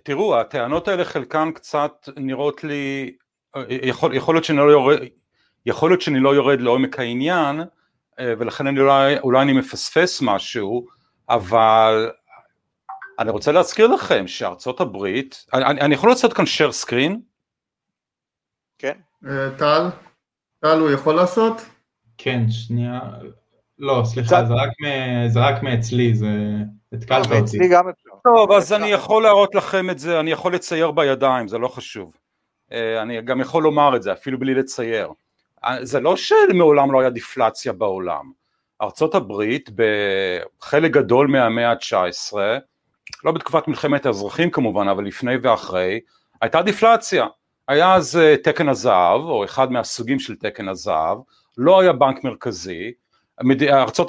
[0.03, 3.15] תראו, הטענות האלה חלקן קצת נראות לי,
[3.55, 4.97] אה, יכול, יכול, להיות שאני לא יורד,
[5.65, 7.61] יכול להיות שאני לא יורד לעומק העניין,
[8.19, 10.85] אה, ולכן אני אולי, אולי אני מפספס משהו,
[11.29, 12.11] אבל
[13.19, 17.30] אני רוצה להזכיר לכם שארצות הברית, אני, אני יכול לעשות כאן share screen?
[18.81, 18.97] כן.
[19.27, 19.89] אה, טל?
[20.59, 21.61] טל הוא יכול לעשות?
[22.17, 22.99] כן, שנייה.
[23.79, 24.45] לא, סליחה,
[25.27, 26.27] זה רק, מאצלי, זה...
[26.93, 27.39] התקלת אותי.
[27.39, 28.09] אצלי גם אפשר.
[28.23, 32.13] טוב, אז אני יכול להראות לכם את זה, אני יכול לצייר בידיים, זה לא חשוב.
[32.71, 35.09] אה, אני גם יכול לומר את זה, אפילו בלי לצייר.
[35.65, 38.31] אה, זה לא שמעולם לא היה דיפלציה בעולם.
[38.81, 42.33] ארצות הברית בחלק גדול מהמאה ה-19,
[43.23, 45.99] לא בתקופת מלחמת האזרחים כמובן, אבל לפני ואחרי,
[46.41, 47.25] הייתה דיפלציה.
[47.67, 51.17] היה אז אה, תקן הזהב, או אחד מהסוגים של תקן הזהב,
[51.57, 52.91] לא היה בנק מרכזי,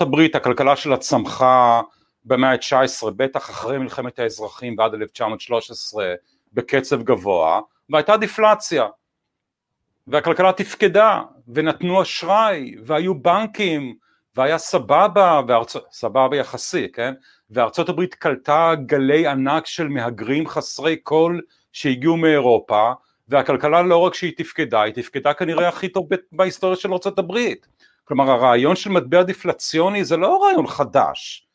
[0.01, 1.81] הברית, הכלכלה שלה צמחה
[2.25, 6.15] במאה ה-19, בטח אחרי מלחמת האזרחים ועד 1913
[6.53, 8.87] בקצב גבוה, והייתה דיפלציה.
[10.07, 13.97] והכלכלה תפקדה, ונתנו אשראי, והיו בנקים,
[14.37, 15.77] והיה סבבה, וארצ...
[15.91, 17.15] סבבה יחסי, כן?
[17.51, 21.39] וארצות הברית קלטה גלי ענק של מהגרים חסרי כל
[21.73, 22.93] שהגיעו מאירופה,
[23.29, 27.67] והכלכלה לא רק שהיא תפקדה, היא תפקדה כנראה הכי טוב בהיסטוריה של הברית.
[28.05, 31.47] כלומר הרעיון של מטבע דיפלציוני זה לא רעיון חדש.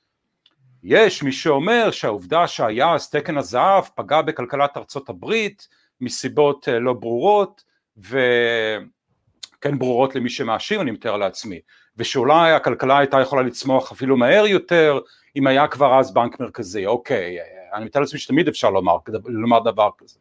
[0.84, 5.68] יש מי שאומר שהעובדה שהיה אז תקן הזהב פגע בכלכלת ארצות הברית
[6.02, 7.64] מסיבות אה, לא ברורות
[7.98, 11.60] וכן ברורות למי שמאשים אני מתאר לעצמי
[11.98, 15.00] ושאולי הכלכלה הייתה יכולה לצמוח אפילו מהר יותר
[15.36, 17.38] אם היה כבר אז בנק מרכזי אוקיי
[17.74, 20.20] אני מתאר לעצמי שתמיד אפשר לומר, לומר דבר כזה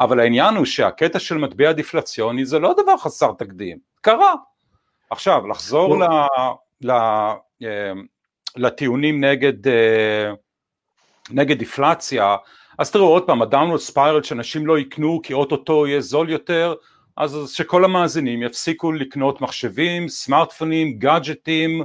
[0.00, 4.34] אבל העניין הוא שהקטע של מטבע דיפלציוני זה לא דבר חסר תקדים, קרה.
[5.10, 6.04] עכשיו, לחזור ל,
[6.80, 6.90] ל,
[7.62, 7.92] אה,
[8.56, 10.32] לטיעונים נגד, אה,
[11.30, 12.36] נגד דיפלציה,
[12.78, 16.74] אז תראו עוד פעם, הדאונלוד ספיירל שאנשים לא יקנו כי אוטוטו יהיה זול יותר,
[17.16, 21.82] אז שכל המאזינים יפסיקו לקנות מחשבים, סמארטפונים, גאדג'טים,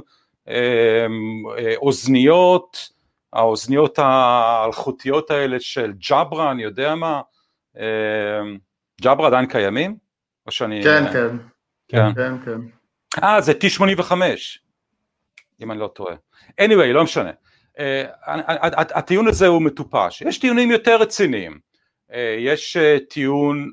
[0.48, 1.06] אה,
[1.76, 2.88] אוזניות,
[3.32, 7.20] האוזניות האלחוטיות האלה של ג'אברה, אני יודע מה,
[7.76, 8.58] אמ,
[9.00, 9.96] ג'אברה עדיין קיימים?
[10.46, 10.82] או שאני...
[10.82, 11.36] כן, כן.
[11.88, 12.34] כן, כן.
[12.44, 12.60] כן.
[13.24, 14.12] אה, זה T85,
[15.62, 16.14] אם אני לא טועה.
[16.60, 17.30] anyway, לא משנה.
[17.76, 17.80] Uh,
[18.76, 20.22] הטיעון הזה הוא מטופש.
[20.22, 21.58] יש טיעונים יותר רציניים.
[22.10, 22.76] Uh, יש
[23.10, 23.70] טיעון,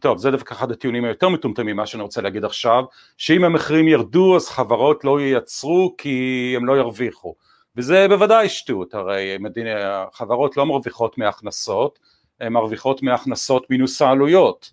[0.00, 2.84] טוב, זה דווקא אחד הטיעונים היותר מטומטמים, מה שאני רוצה להגיד עכשיו,
[3.16, 7.34] שאם המחירים ירדו אז חברות לא ייצרו כי הם לא ירוויחו.
[7.76, 11.98] וזה בוודאי שטות, הרי מדינה, חברות לא מרוויחות מהכנסות,
[12.48, 14.70] מרוויחות מהכנסות מינוס העלויות.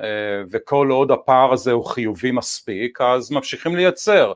[0.00, 4.32] אה, וכל עוד הפער הזה הוא חיובי מספיק אז ממשיכים לייצר.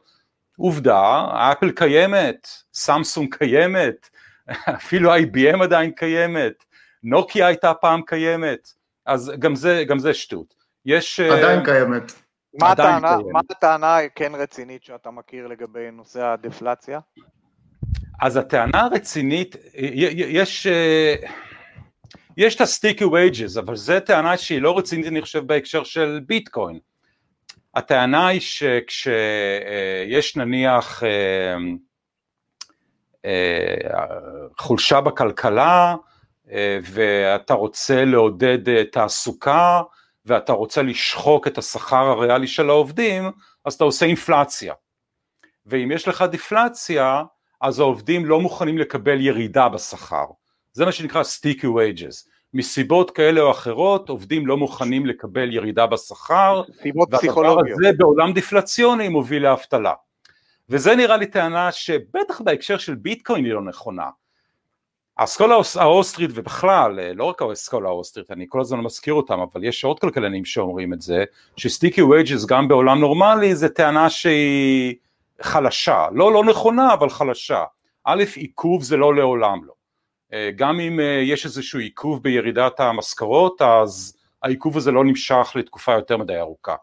[0.57, 4.09] עובדה, אפל קיימת, סמסונג קיימת,
[4.77, 6.65] אפילו IBM עדיין קיימת,
[7.03, 8.69] נוקיה הייתה פעם קיימת,
[9.07, 10.55] אז גם זה, גם זה שטות.
[10.87, 11.21] יש...
[11.21, 12.13] אה, עדיין קיימת.
[12.61, 17.01] מה הטענה, מה הטענה כן רצינית שאתה מכיר לגבי נושא הדפלציה?
[18.23, 20.67] אז הטענה הרצינית, יש...
[22.37, 26.79] יש את ה-sticky wages, אבל זו טענה שהיא לא רצינית אני חושב בהקשר של ביטקוין.
[27.75, 31.57] הטענה היא שכשיש נניח אה,
[33.25, 34.05] אה,
[34.59, 35.95] חולשה בכלכלה
[36.51, 39.83] אה, ואתה רוצה לעודד תעסוקה
[40.27, 43.31] ואתה רוצה לשחוק את השכר הריאלי של העובדים,
[43.65, 44.75] אז אתה עושה אינפלציה.
[45.67, 47.23] ואם יש לך דיפלציה,
[47.61, 50.25] אז העובדים לא מוכנים לקבל ירידה בשכר.
[50.73, 52.29] זה מה שנקרא sticky wages.
[52.55, 57.59] מסיבות כאלה או אחרות עובדים לא מוכנים לקבל ירידה בשכר, סיבות פסיכולוגיות.
[57.59, 59.93] והדבר הזה בעולם דיפלציוני מוביל לאבטלה.
[60.69, 64.09] וזה נראה לי טענה שבטח בהקשר של ביטקוין היא לא נכונה.
[65.19, 70.01] האסכולה האוסטרית ובכלל, לא רק האסכולה האוסטרית, אני כל הזמן מזכיר אותם, אבל יש עוד
[70.01, 71.25] כלכלנים שאומרים את זה,
[71.57, 74.95] ש sticky wages גם בעולם נורמלי זה טענה שהיא
[75.43, 77.65] חלשה, לא לא נכונה אבל חלשה.
[78.05, 79.82] א', עיכוב זה לא לעולם לא.
[80.33, 85.93] אה, גם אם אה, יש איזשהו עיכוב בירידת המשכורות אז העיכוב הזה לא נמשך לתקופה
[85.93, 86.75] יותר מדי ארוכה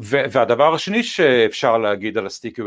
[0.00, 2.62] והדבר השני שאפשר להגיד על ה sticky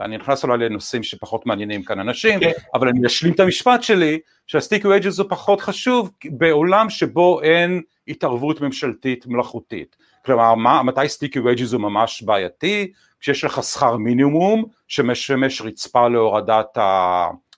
[0.00, 2.50] אני נכנס אולי לנושאים שפחות מעניינים כאן אנשים, כן.
[2.74, 7.82] אבל אני אשלים את המשפט שלי, שה sticky wages הוא פחות חשוב בעולם שבו אין
[8.08, 9.96] התערבות ממשלתית מלאכותית.
[10.24, 12.92] כלומר, מה, מתי sticky wages הוא ממש בעייתי?
[13.20, 16.78] כשיש לך שכר מינימום שמשמש רצפה להורדת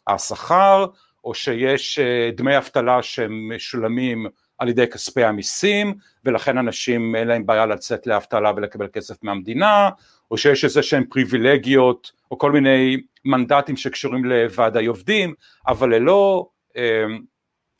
[0.07, 0.87] השכר,
[1.25, 4.27] או שיש אה, דמי אבטלה שמשולמים
[4.59, 5.95] על ידי כספי המיסים
[6.25, 9.89] ולכן אנשים אין להם בעיה לצאת לאבטלה ולקבל כסף מהמדינה
[10.31, 15.35] או שיש איזה שהם פריבילגיות או כל מיני מנדטים שקשורים לוועדי עובדים
[15.67, 17.05] אבל ללא, אה,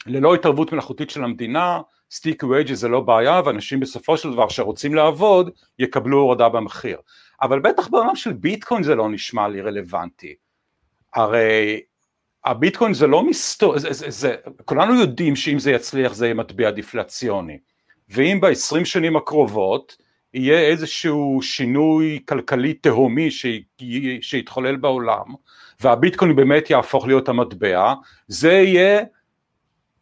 [0.07, 1.81] ללא התערבות מלאכותית של המדינה
[2.11, 6.99] sticky wages זה לא בעיה ואנשים בסופו של דבר שרוצים לעבוד יקבלו הורדה במחיר.
[7.43, 10.35] אבל בטח בעולם של ביטקוין זה לא נשמע לי רלוונטי.
[11.15, 11.81] הרי
[12.45, 14.35] הביטקוין זה לא מסתור, זה, זה, זה,
[14.65, 17.59] כולנו יודעים שאם זה יצליח זה יהיה מטבע דיפלציוני.
[18.09, 19.97] ואם בעשרים שנים הקרובות
[20.35, 23.29] יהיה איזשהו שינוי כלכלי תהומי
[24.21, 25.25] שיתחולל בעולם
[25.81, 27.95] והביטקוין באמת יהפוך להיות המטבע
[28.29, 29.01] זה יהיה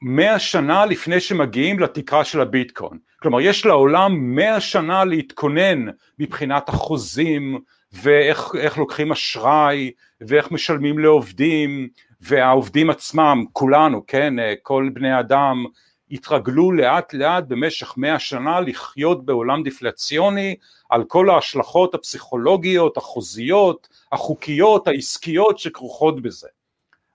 [0.02, 2.98] מאה שנה לפני שמגיעים לתקרה של הביטקוין.
[3.22, 5.86] כלומר יש לעולם מאה שנה להתכונן
[6.18, 7.58] מבחינת החוזים
[7.92, 11.88] ואיך לוקחים אשראי ואיך משלמים לעובדים
[12.20, 15.64] והעובדים עצמם, כולנו, כן, אה, כל בני אדם
[16.10, 20.56] התרגלו לאט לאט במשך מאה שנה לחיות בעולם דיפלציוני
[20.90, 26.48] על כל ההשלכות הפסיכולוגיות, החוזיות, החוקיות, העסקיות שכרוכות בזה.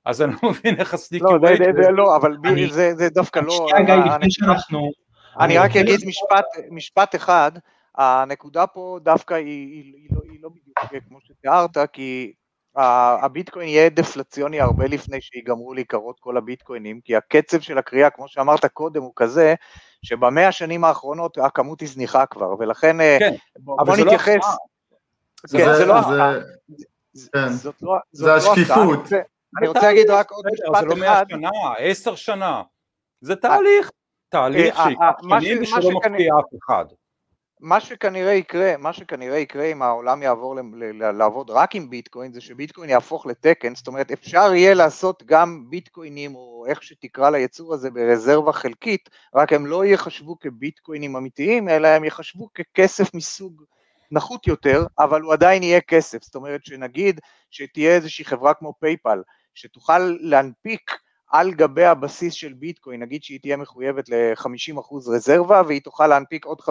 [0.05, 3.09] אז אני לא מבין איך הסניקי לא, זה, זה, זה לא, אבל אני, זה, זה
[3.09, 3.51] דווקא לא...
[3.51, 4.91] שנייה גיא, לפני שאנחנו...
[5.39, 7.51] אני רק אגיד משפט, משפט אחד,
[7.95, 12.33] הנקודה פה דווקא היא, היא, היא, לא, היא לא בדיוק כמו שתיארת, כי
[12.75, 18.65] הביטקוין יהיה דפלציוני הרבה לפני שיגמרו להיקרות כל הביטקוינים, כי הקצב של הקריאה, כמו שאמרת
[18.65, 19.55] קודם, הוא כזה,
[20.03, 24.45] שבמאה השנים האחרונות הכמות היא זניחה כבר, ולכן אה, כן, בוא, לא נתייחס...
[25.47, 26.01] זה, כן, זה, לא...
[27.13, 27.49] זה, כן.
[27.49, 27.95] זאת לא...
[28.11, 28.99] זה לא השקיפות.
[29.59, 30.79] אני רוצה להגיד רק עוד משפט אחד.
[30.81, 32.61] זה לא מאה שנה, עשר שנה.
[33.21, 33.91] זה תהליך,
[34.29, 36.85] תהליך אה, אה, שיקח שנים ושלא מפתיע אף אחד.
[37.63, 40.55] מה שכנראה יקרה, מה שכנראה יקרה אם העולם יעבור
[41.13, 46.35] לעבוד רק עם ביטקוין, זה שביטקוין יהפוך לתקן, זאת אומרת אפשר יהיה לעשות גם ביטקוינים
[46.35, 52.03] או איך שתקרא ליצור הזה ברזרבה חלקית, רק הם לא ייחשבו כביטקוינים אמיתיים, אלא הם
[52.03, 53.63] ייחשבו ככסף מסוג
[54.11, 57.19] נחות יותר, אבל הוא עדיין יהיה כסף, זאת אומרת שנגיד
[57.51, 59.21] שתהיה איזושהי חברה כמו PayPal,
[59.55, 60.91] שתוכל להנפיק
[61.33, 66.61] על גבי הבסיס של ביטקוין, נגיד שהיא תהיה מחויבת ל-50% רזרבה והיא תוכל להנפיק עוד
[66.61, 66.63] 50%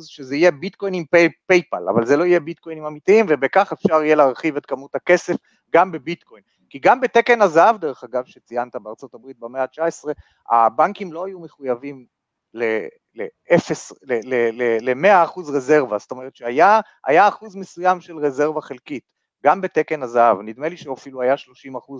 [0.00, 1.04] שזה יהיה ביטקוין עם
[1.46, 5.36] PayPal, אבל זה לא יהיה ביטקוינים אמיתיים ובכך אפשר יהיה להרחיב את כמות הכסף
[5.72, 6.42] גם בביטקוין.
[6.70, 10.08] כי גם בתקן הזהב דרך אגב שציינת בארצות הברית במאה ה-19,
[10.50, 12.06] הבנקים לא היו מחויבים
[12.54, 16.80] ל-100% רזרבה, זאת אומרת שהיה
[17.28, 19.04] אחוז מסוים של רזרבה חלקית,
[19.44, 21.38] גם בתקן הזהב, נדמה לי שאפילו היה 30%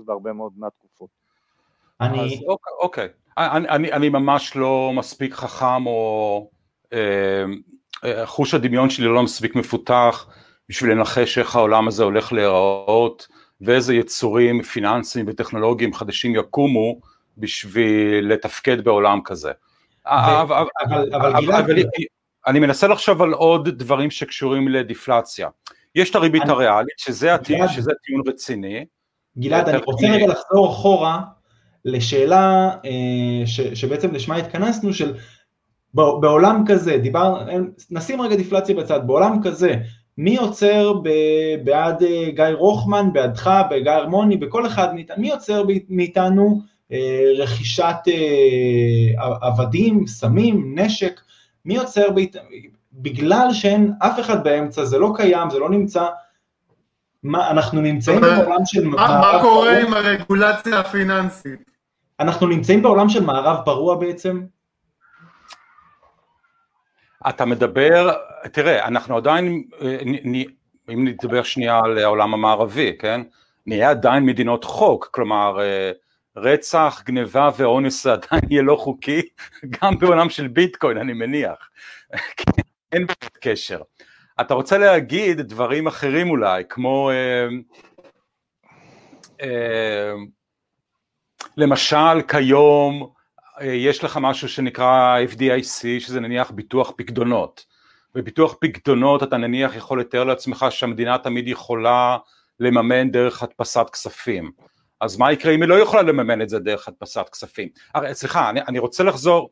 [0.04, 1.25] בהרבה מאוד מהתקופות.
[2.00, 2.20] אני...
[2.20, 3.08] אז אוקיי, אוקיי.
[3.38, 6.50] אני, אני, אני ממש לא מספיק חכם או
[6.92, 7.44] אה,
[8.04, 10.26] אה, חוש הדמיון שלי לא מספיק מפותח
[10.68, 13.28] בשביל לנחש איך העולם הזה הולך להיראות
[13.60, 17.00] ואיזה יצורים פיננסיים וטכנולוגיים חדשים יקומו
[17.38, 19.52] בשביל לתפקד בעולם כזה.
[20.06, 20.64] אבל.
[22.46, 25.48] אני מנסה לחשוב על עוד דברים שקשורים לדיפלציה.
[25.94, 28.84] יש את הריבית הריאלית, שזה הטיעון רציני.
[29.38, 31.22] גלעד, אני רוצה רגע לחזור אחורה
[31.86, 35.14] לשאלה אה, ש, שבעצם לשמה התכנסנו, של
[35.94, 37.46] בעולם כזה, דיבר,
[37.90, 39.74] נשים רגע דיפלציה בצד, בעולם כזה,
[40.18, 41.08] מי עוצר ב,
[41.64, 46.60] בעד אה, גיא רוחמן, בעדך, בגיא הרמוני, בכל אחד מאיתנו, מי עוצר מאיתנו
[46.92, 47.96] אה, רכישת
[49.42, 51.20] עבדים, סמים, נשק,
[51.64, 52.06] מי עוצר,
[52.92, 56.06] בגלל שאין אף אחד באמצע, זה לא קיים, זה לא נמצא,
[57.22, 58.86] מה, אנחנו נמצאים בעולם של...
[58.86, 61.75] מה, מה קורה עם הרגולציה הפיננסית?
[62.20, 64.44] אנחנו נמצאים בעולם של מערב פרוע בעצם?
[67.28, 68.14] אתה מדבר,
[68.52, 69.64] תראה, אנחנו עדיין,
[70.88, 73.20] אם נדבר שנייה על העולם המערבי, כן?
[73.66, 75.58] נהיה עדיין מדינות חוק, כלומר
[76.36, 79.22] רצח, גניבה ואונס עדיין יהיה לא חוקי,
[79.82, 81.70] גם בעולם של ביטקוין אני מניח,
[82.92, 83.06] אין
[83.40, 83.80] קשר.
[84.40, 87.48] אתה רוצה להגיד דברים אחרים אולי, כמו אה,
[89.42, 90.12] אה,
[91.56, 93.10] למשל כיום
[93.60, 97.64] אה, יש לך משהו שנקרא FDIC שזה נניח ביטוח פקדונות.
[98.14, 102.16] בביטוח פקדונות אתה נניח יכול לתאר לעצמך שהמדינה תמיד יכולה
[102.60, 104.50] לממן דרך הדפסת כספים.
[105.00, 107.68] אז מה יקרה אם היא לא יכולה לממן את זה דרך הדפסת כספים?
[107.94, 109.50] הרי סליחה אני, אני רוצה לחזור.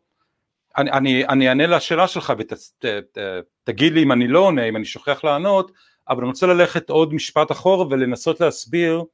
[0.77, 5.25] אני, אני, אני אענה לשאלה שלך ותגיד לי אם אני לא עונה אם אני שוכח
[5.25, 5.73] לענות
[6.09, 9.05] אבל אני רוצה ללכת עוד משפט אחורה ולנסות להסביר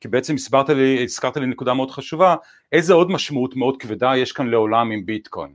[0.00, 2.36] כי בעצם הסברת לי, הזכרת לי נקודה מאוד חשובה,
[2.72, 5.54] איזה עוד משמעות מאוד כבדה יש כאן לעולם עם ביטקוין.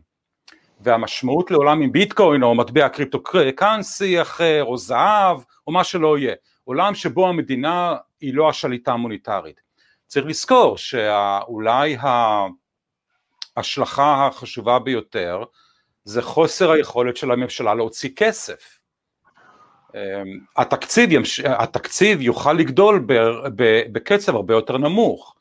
[0.81, 3.23] והמשמעות לעולם עם ביטקוין או מטבע קריפטו
[3.55, 9.61] קאנסי אחר או זהב או מה שלא יהיה, עולם שבו המדינה היא לא השליטה המוניטרית.
[10.07, 11.97] צריך לזכור שאולי
[13.55, 15.43] ההשלכה החשובה ביותר
[16.03, 18.78] זה חוסר היכולת של הממשלה להוציא כסף.
[19.95, 21.39] אמ, התקציב, ימש...
[21.39, 23.13] התקציב יוכל לגדול ב...
[23.55, 23.81] ב...
[23.91, 25.35] בקצב הרבה יותר נמוך.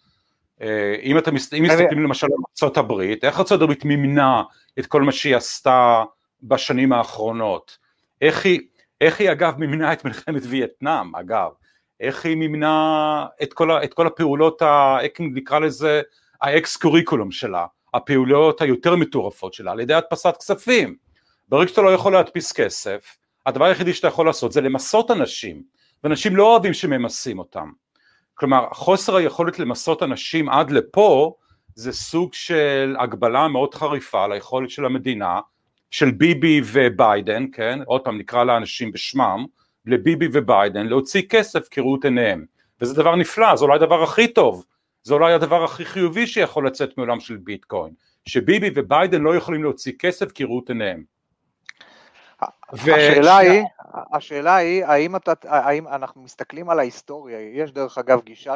[0.62, 1.54] אה, אם אתם מסת...
[1.54, 4.42] מסתכלים למשל על ארה"ב, איך ארה"ב מימנה
[4.78, 6.04] את כל מה שהיא עשתה
[6.42, 7.78] בשנים האחרונות?
[8.22, 8.60] איך היא,
[9.00, 11.50] איך היא אגב מימנה את מלחמת וייטנאם אגב?
[12.00, 13.84] איך היא מימנה את כל, ה...
[13.84, 14.98] את כל הפעולות, ה...
[15.00, 16.02] איך נקרא לזה,
[16.42, 20.96] האקס קוריקולום שלה, הפעולות היותר מטורפות שלה, על ידי הדפסת כספים.
[21.48, 23.16] ברגע שאתה לא יכול להדפיס כסף,
[23.46, 25.62] הדבר היחידי שאתה יכול לעשות זה למסות אנשים,
[26.04, 27.70] ואנשים לא אוהבים שממסים אותם.
[28.34, 31.34] כלומר, חוסר היכולת למסות אנשים עד לפה
[31.74, 35.40] זה סוג של הגבלה מאוד חריפה על היכולת של המדינה,
[35.90, 39.46] של ביבי וביידן, כן, עוד פעם נקרא לאנשים בשמם,
[39.86, 42.44] לביבי וביידן להוציא כסף כראות עיניהם,
[42.80, 44.64] וזה דבר נפלא, זה אולי הדבר הכי טוב,
[45.02, 47.92] זה אולי הדבר הכי חיובי שיכול לצאת מעולם של ביטקוין,
[48.26, 51.04] שביבי וביידן לא יכולים להוציא כסף כראות עיניהם.
[52.72, 53.62] השאלה היא,
[54.12, 58.54] השאלה היא, האם, אתה, האם אנחנו מסתכלים על ההיסטוריה, יש דרך אגב גישה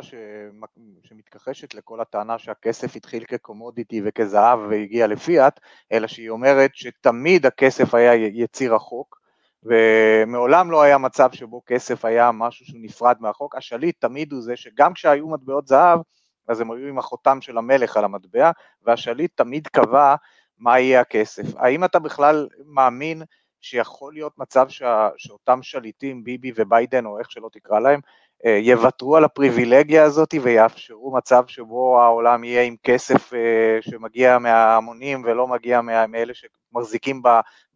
[1.04, 5.60] שמתכחשת לכל הטענה שהכסף התחיל כקומודיטי וכזהב והגיע לפיאט,
[5.92, 9.22] אלא שהיא אומרת שתמיד הכסף היה יציר החוק,
[9.64, 14.56] ומעולם לא היה מצב שבו כסף היה משהו שהוא נפרד מהחוק, השליט תמיד הוא זה
[14.56, 16.00] שגם כשהיו מטבעות זהב,
[16.48, 18.50] אז הם היו עם החותם של המלך על המטבע,
[18.84, 20.14] והשליט תמיד קבע
[20.58, 21.56] מה יהיה הכסף.
[21.56, 23.22] האם אתה בכלל מאמין
[23.62, 28.00] שיכול להיות מצב שה, שאותם שליטים, ביבי וביידן או איך שלא תקרא להם,
[28.46, 35.22] אה, יוותרו על הפריבילגיה הזאת ויאפשרו מצב שבו העולם יהיה עם כסף אה, שמגיע מההמונים
[35.24, 37.22] ולא מגיע מאלה שמחזיקים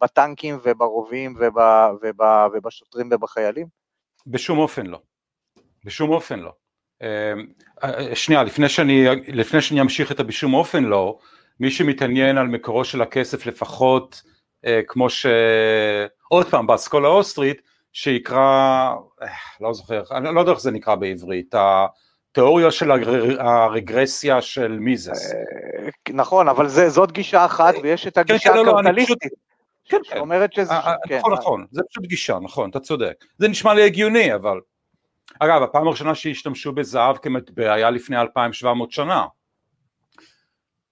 [0.03, 1.37] בטנקים וברובים
[2.53, 3.67] ובשוטרים ובחיילים?
[4.27, 5.01] בשום אופן לא.
[5.85, 6.53] בשום אופן לא.
[7.03, 7.35] אה,
[8.15, 11.19] שנייה, לפני שאני, לפני שאני אמשיך את הבשום אופן לא,
[11.61, 14.23] מי שמתעניין על מקורו של הכסף לפחות
[14.89, 15.27] כמו ש...
[16.29, 17.63] עוד פעם, באסכולה האוסטרית,
[17.93, 19.29] שיקרא, אה,
[19.61, 22.91] לא זוכר, אני לא יודע איך זה נקרא בעברית, התיאוריה של
[23.39, 25.33] הרגרסיה של מיזס.
[25.33, 28.91] אה, נכון, אבל זאת גישה אחת ויש את הגישה כן, כן, לא, לא.
[29.89, 29.99] כן, כן.
[30.05, 30.75] שאומרת שזה...
[31.09, 31.19] כן.
[31.19, 33.25] נכון, נכון, זה פשוט גישה, נכון, אתה צודק.
[33.39, 34.61] זה נשמע לי הגיוני, אבל...
[35.39, 39.27] אגב, הפעם הראשונה שהשתמשו בזהב כמטבע היה לפני 2,700 שנה.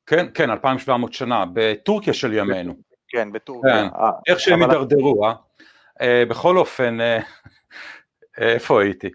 [0.07, 2.75] כן, כן, 2,700 שנה, בטורקיה של ימינו.
[3.15, 3.89] כן, בטורקיה.
[3.91, 6.25] כן, איך שהם הידרדרו, אה?
[6.29, 6.99] בכל אופן,
[8.39, 9.11] איפה הייתי?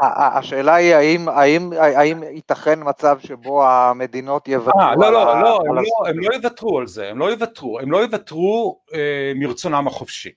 [0.00, 5.60] השאלה היא האם, האם, האם ייתכן מצב שבו המדינות יוותרו 아, לא, לא, על לא,
[5.60, 9.32] על לא, לא, הם לא יוותרו על זה, הם לא יוותרו, הם לא יוותרו אה,
[9.34, 10.30] מרצונם החופשי.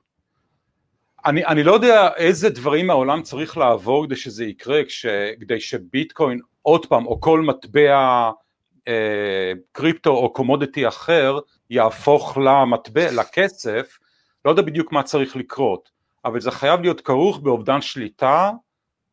[1.26, 5.06] אני, אני לא יודע איזה דברים העולם צריך לעבור כדי שזה יקרה, כש,
[5.40, 8.30] כדי שביטקוין עוד פעם, או כל מטבע
[8.88, 11.40] אה, קריפטו או קומודיטי אחר,
[11.70, 13.98] יהפוך למטבע, לכסף,
[14.46, 15.90] לא יודע בדיוק מה צריך לקרות,
[16.26, 18.52] אבל זה חייב להיות כרוך באובדן שליטה,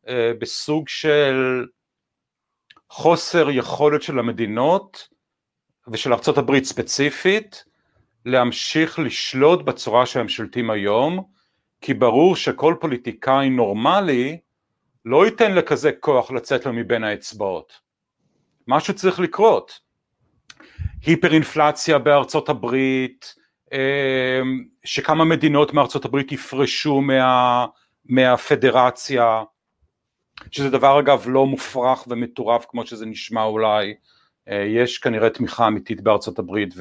[0.07, 1.65] אה, בסוג של
[2.89, 5.07] חוסר יכולת של המדינות
[5.87, 7.63] ושל ארצות הברית ספציפית
[8.25, 11.23] להמשיך לשלוט בצורה שהם שולטים היום
[11.81, 14.37] כי ברור שכל פוליטיקאי נורמלי
[15.05, 17.73] לא ייתן לכזה כוח לצאת לו מבין האצבעות.
[18.67, 19.79] משהו צריך לקרות
[21.05, 23.35] היפר אינפלציה בארצות הברית
[23.73, 24.41] אה,
[24.83, 27.65] שכמה מדינות מארצות הברית יפרשו מה,
[28.05, 29.43] מהפדרציה
[30.51, 33.93] שזה דבר אגב לא מופרך ומטורף כמו שזה נשמע אולי,
[34.49, 36.73] אה, יש כנראה תמיכה אמיתית בארצות הברית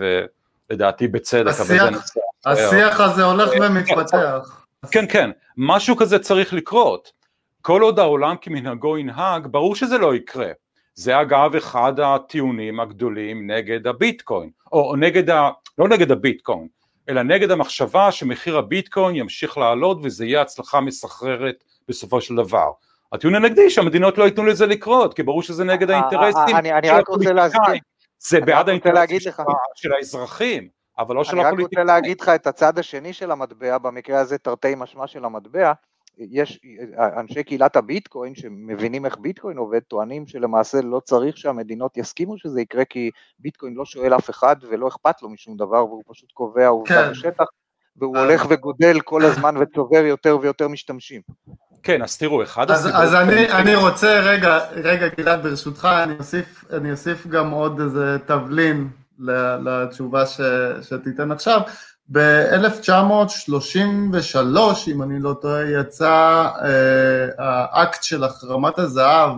[0.71, 4.67] ולדעתי בצדק, השיח, אבל זה השיח הזה הולך ומתפתח.
[4.91, 7.13] כן כן, משהו כזה צריך לקרות,
[7.63, 10.51] כל עוד העולם כמנהגו ינהג, ברור שזה לא יקרה,
[10.95, 15.51] זה אגב אחד הטיעונים הגדולים נגד הביטקוין, או, נגד ה...
[15.79, 16.69] לא נגד הביטקוין,
[17.09, 22.71] אלא נגד המחשבה שמחיר הביטקוין ימשיך לעלות וזה יהיה הצלחה מסחררת בסופו של דבר.
[23.13, 26.91] הטיעון הנגדי שהמדינות לא ייתנו לזה לקרות, כי ברור שזה נגד אה, אה, האינטרסים אני
[26.91, 27.75] רק רוצה להזכיר,
[28.19, 29.19] זה בעד האינטרסים
[29.75, 30.69] של האזרחים,
[30.99, 31.59] אבל לא של הפוליטיקאים.
[31.59, 35.25] אני רק רוצה להגיד לך את הצד השני של המטבע, במקרה הזה תרתי משמע של
[35.25, 35.73] המטבע,
[36.31, 36.61] יש
[37.17, 42.85] אנשי קהילת הביטקוין שמבינים איך ביטקוין עובד, טוענים שלמעשה לא צריך שהמדינות יסכימו שזה יקרה,
[42.85, 47.05] כי ביטקוין לא שואל אף אחד ולא אכפת לו משום דבר, והוא פשוט קובע עובדה
[47.05, 47.11] כן.
[47.11, 47.45] בשטח,
[47.97, 51.21] והוא הולך וגודל כל הזמן וצובר יותר ויותר משתמשים.
[51.83, 52.95] כן, אז תראו, אחד הסיבות...
[52.95, 58.17] אז אני, אני רוצה, רגע, רגע גלעד, ברשותך, אני אוסיף, אני אוסיף גם עוד איזה
[58.27, 58.89] תבלין
[59.65, 60.41] לתשובה ש,
[60.83, 61.61] שתיתן עכשיו.
[62.13, 64.59] ב-1933,
[64.89, 69.33] אם אני לא טועה, יצא אה, האקט של החרמת הזהב,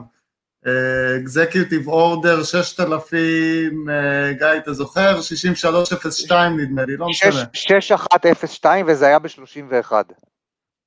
[1.23, 5.21] אקזקיוטיב אורדר 6000, אה, גיא, אתה זוכר?
[5.21, 7.45] 6302 נדמה לי, לא משנה.
[7.53, 9.93] 6102 וזה היה ב-31.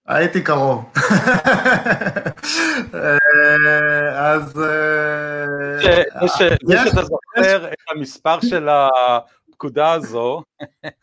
[0.07, 0.85] הייתי קרוב.
[4.15, 4.53] אז...
[6.63, 8.69] זה שאתה זוכר את המספר של
[9.65, 10.43] הפקודה הזו.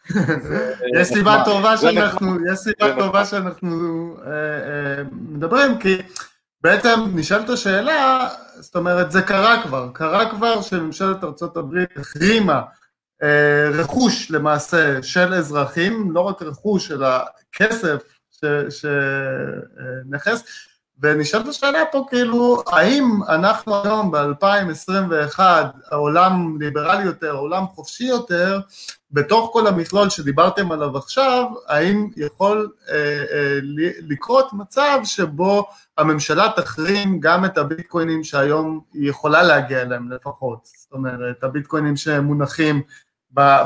[1.00, 3.76] יש סיבה טובה שאנחנו, יש סיבה טובה שאנחנו
[5.12, 5.96] מדברים, כי
[6.60, 8.28] בעצם נשאלת השאלה,
[8.60, 12.62] זאת אומרת, זה קרה כבר, קרה כבר שממשלת ארה"ב החרימה
[13.72, 17.08] רכוש למעשה של אזרחים, לא רק רכוש, אלא
[17.52, 18.02] כסף
[18.70, 20.42] שנכס,
[21.02, 25.40] ונשאלת השאלה פה כאילו, האם אנחנו היום ב-2021,
[25.90, 28.60] העולם ליברלי יותר, העולם חופשי יותר,
[29.10, 32.94] בתוך כל המכלול שדיברתם עליו עכשיו, האם יכול אה,
[33.32, 33.58] אה,
[34.08, 35.66] לקרות מצב שבו
[35.98, 42.82] הממשלה תחרים גם את הביטקוינים שהיום היא יכולה להגיע אליהם לפחות, זאת אומרת, הביטקוינים שמונחים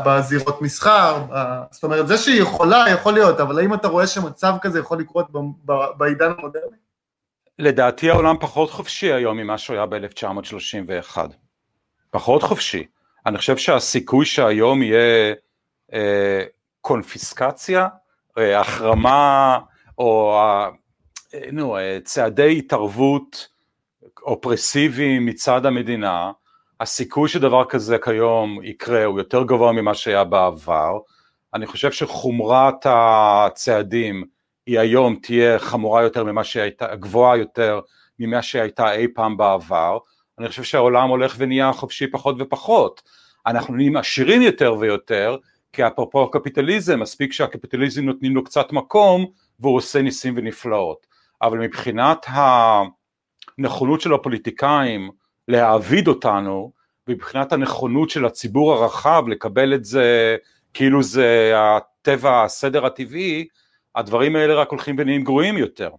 [0.04, 1.22] בזירות מסחר,
[1.70, 5.26] זאת אומרת, זה שהיא יכולה, יכול להיות, אבל האם אתה רואה שמצב כזה יכול לקרות
[5.96, 6.85] בעידן המודרני?
[7.58, 11.18] לדעתי העולם פחות חופשי היום ממה שהוא היה ב-1931.
[12.10, 12.86] פחות חופשי.
[13.26, 15.34] אני חושב שהסיכוי שהיום יהיה
[15.92, 16.44] אה,
[16.80, 17.88] קונפיסקציה,
[18.38, 19.58] אה, החרמה,
[19.98, 20.68] או אה,
[21.52, 23.48] נו, אה, צעדי התערבות
[24.22, 26.32] אופרסיביים מצד המדינה,
[26.80, 30.98] הסיכוי שדבר כזה כיום יקרה הוא יותר גבוה ממה שהיה בעבר,
[31.54, 34.24] אני חושב שחומרת הצעדים
[34.66, 37.80] היא היום תהיה חמורה יותר ממה שהייתה, גבוהה יותר
[38.18, 39.98] ממה שהייתה אי פעם בעבר,
[40.38, 43.02] אני חושב שהעולם הולך ונהיה חופשי פחות ופחות,
[43.46, 45.36] אנחנו נהיים עשירים יותר ויותר,
[45.72, 49.26] כי אפרופו הקפיטליזם, מספיק שהקפיטליזם נותנים לו קצת מקום
[49.60, 51.06] והוא עושה ניסים ונפלאות,
[51.42, 52.26] אבל מבחינת
[53.58, 55.10] הנכונות של הפוליטיקאים
[55.48, 56.72] להעביד אותנו
[57.08, 60.36] מבחינת הנכונות של הציבור הרחב לקבל את זה
[60.74, 63.46] כאילו זה הטבע, הסדר הטבעי,
[63.96, 65.90] הדברים האלה רק הולכים ונהיים גרועים יותר.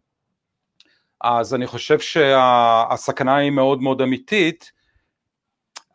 [1.22, 4.72] אז אני חושב שהסכנה היא מאוד מאוד אמיתית,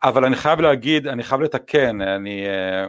[0.03, 2.85] אבל אני חייב להגיד, אני חייב לתקן, אני, אה,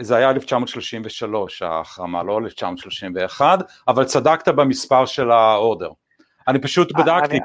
[0.00, 3.58] זה היה 1933 ההחרמה, לא 1931,
[3.88, 5.90] אבל צדקת במספר של האורדר.
[6.48, 7.38] אני פשוט בדקתי,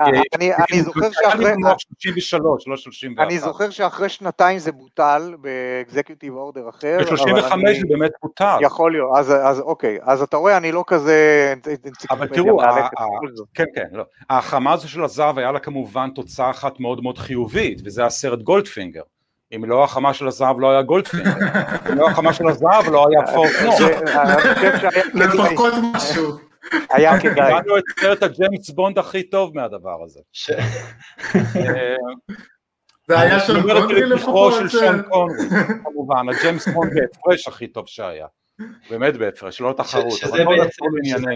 [0.69, 1.53] אני זוכר שאחרי...
[1.99, 3.27] 33, לא 31.
[3.27, 6.97] אני זוכר שאחרי שנתיים זה בוטל ב executive order אחר.
[6.99, 8.57] ב-35 זה באמת בוטל.
[8.61, 9.09] יכול להיות,
[9.43, 11.53] אז אוקיי, אז אתה רואה, אני לא כזה...
[12.11, 12.59] אבל תראו,
[13.53, 14.03] כן, כן, לא.
[14.29, 19.01] ההחרמה הזו של הזהב היה לה כמובן תוצאה אחת מאוד מאוד חיובית, וזה הסרט Goldfinger.
[19.55, 21.31] אם לא החרמה של הזהב לא היה Goldfinger,
[21.91, 23.89] אם לא החרמה של הזהב לא היה Fort Knox.
[25.13, 26.52] לפחות משהו.
[26.89, 27.33] היה כדאי.
[27.33, 30.19] קיבלנו את סרט הג'יימס בונד הכי טוב מהדבר הזה.
[33.07, 34.53] זה היה שון קונרי לפחות.
[34.53, 35.45] של שון קונרי,
[35.83, 38.27] כמובן, הג'יימס בונד בהפרש הכי טוב שהיה.
[38.89, 40.11] באמת בהפרש, לא תחרות.
[40.11, 40.45] שזה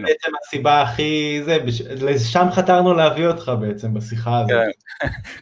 [0.03, 1.57] בעצם הסיבה הכי, זה,
[2.01, 4.51] לשם חתרנו להביא אותך בעצם בשיחה הזאת.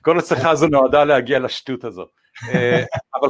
[0.01, 2.05] כל השיחה הזו נועדה להגיע לשטות הזו.
[3.15, 3.29] אבל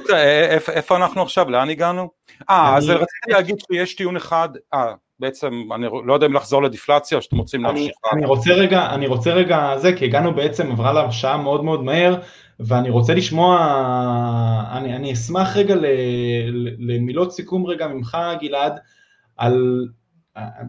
[0.69, 2.09] איפה אנחנו עכשיו, לאן הגענו?
[2.49, 7.17] אה, אז רציתי להגיד שיש טיעון אחד, אה, בעצם, אני לא יודע אם לחזור לדיפלציה
[7.17, 7.91] או שאתם רוצים להמשיך.
[8.13, 11.83] אני רוצה רגע, אני רוצה רגע זה, כי הגענו בעצם, עברה לה שעה מאוד מאוד
[11.83, 12.15] מהר,
[12.59, 13.57] ואני רוצה לשמוע,
[14.71, 15.85] אני, אני אשמח רגע ל,
[16.79, 18.79] למילות סיכום רגע ממך גלעד,
[19.37, 19.87] על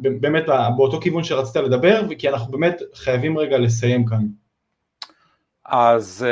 [0.01, 0.45] באמת
[0.77, 4.27] באותו כיוון שרצית לדבר, כי אנחנו באמת חייבים רגע לסיים כאן.
[5.67, 6.27] אז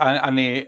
[0.00, 0.64] אני,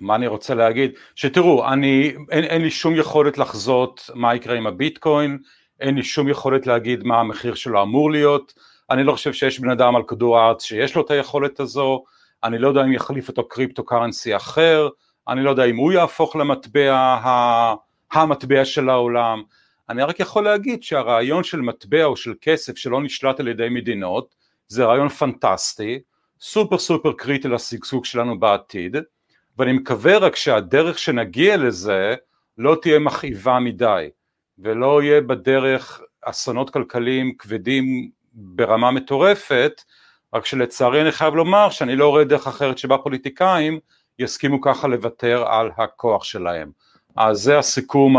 [0.00, 0.90] מה אני רוצה להגיד?
[1.14, 5.38] שתראו, אני, אין, אין לי שום יכולת לחזות מה יקרה עם הביטקוין,
[5.80, 8.54] אין לי שום יכולת להגיד מה המחיר שלו אמור להיות,
[8.90, 12.04] אני לא חושב שיש בן אדם על כדור הארץ שיש לו את היכולת הזו,
[12.44, 14.88] אני לא יודע אם יחליף אותו קריפטו קרנסי אחר,
[15.28, 17.74] אני לא יודע אם הוא יהפוך למטבע ה,
[18.12, 19.42] המטבע של העולם,
[19.88, 24.34] אני רק יכול להגיד שהרעיון של מטבע או של כסף שלא נשלט על ידי מדינות
[24.68, 25.98] זה רעיון פנטסטי,
[26.40, 28.96] סופר סופר קריטי לשגשוג שלנו בעתיד,
[29.60, 32.14] ואני מקווה רק שהדרך שנגיע לזה
[32.58, 34.08] לא תהיה מכאיבה מדי
[34.58, 39.82] ולא יהיה בדרך אסונות כלכליים כבדים ברמה מטורפת
[40.34, 43.78] רק שלצערי אני חייב לומר שאני לא רואה דרך אחרת שבה פוליטיקאים
[44.18, 46.70] יסכימו ככה לוותר על הכוח שלהם.
[47.16, 48.16] אז זה הסיכום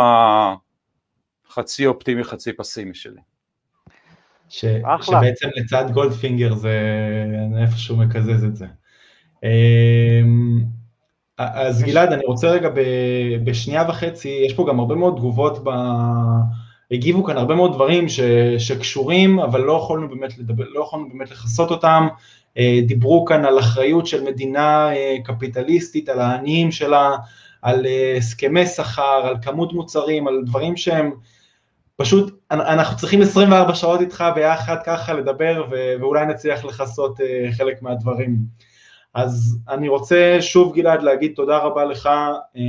[1.49, 3.21] החצי אופטימי חצי פסימי שלי.
[4.49, 4.65] ש...
[5.01, 6.79] שבעצם לצד גולדפינגר זה
[7.61, 8.65] איפשהו מקזז את זה.
[9.43, 10.80] אמ,
[11.53, 12.69] אז גלעד, אני רוצה רגע
[13.43, 15.69] בשנייה וחצי, יש פה גם הרבה מאוד תגובות, ב...
[16.91, 18.19] הגיבו כאן הרבה מאוד דברים ש...
[18.57, 22.07] שקשורים, אבל לא יכולנו באמת לדבר, לא יכולנו באמת לכסות אותם,
[22.57, 27.15] אה, דיברו כאן על אחריות של מדינה אה, קפיטליסטית, על העניים שלה,
[27.61, 31.11] על אה, הסכמי שכר, על כמות מוצרים, על דברים שהם
[31.95, 35.65] פשוט, אנחנו צריכים 24 שעות איתך ביחד ככה לדבר,
[35.99, 37.19] ואולי נצליח לכסות
[37.57, 38.37] חלק מהדברים.
[39.13, 42.05] אז אני רוצה שוב גלעד להגיד תודה רבה לך,
[42.55, 42.61] אה,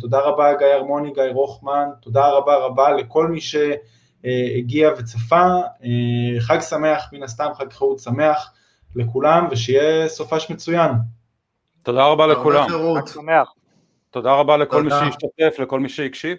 [0.00, 5.46] תודה רבה גיא הרמוני, גיא רוחמן, תודה רבה רבה לכל מי שהגיע וצפה,
[5.84, 8.52] אה, חג שמח מן הסתם, חג חירות שמח
[8.96, 10.90] לכולם ושיהיה סופש מצוין.
[11.82, 12.68] תודה רבה לכולם.
[12.98, 13.52] חג שמח.
[14.10, 16.36] תודה רבה לכל מי שהשתתף, לכל מי שהקשיב.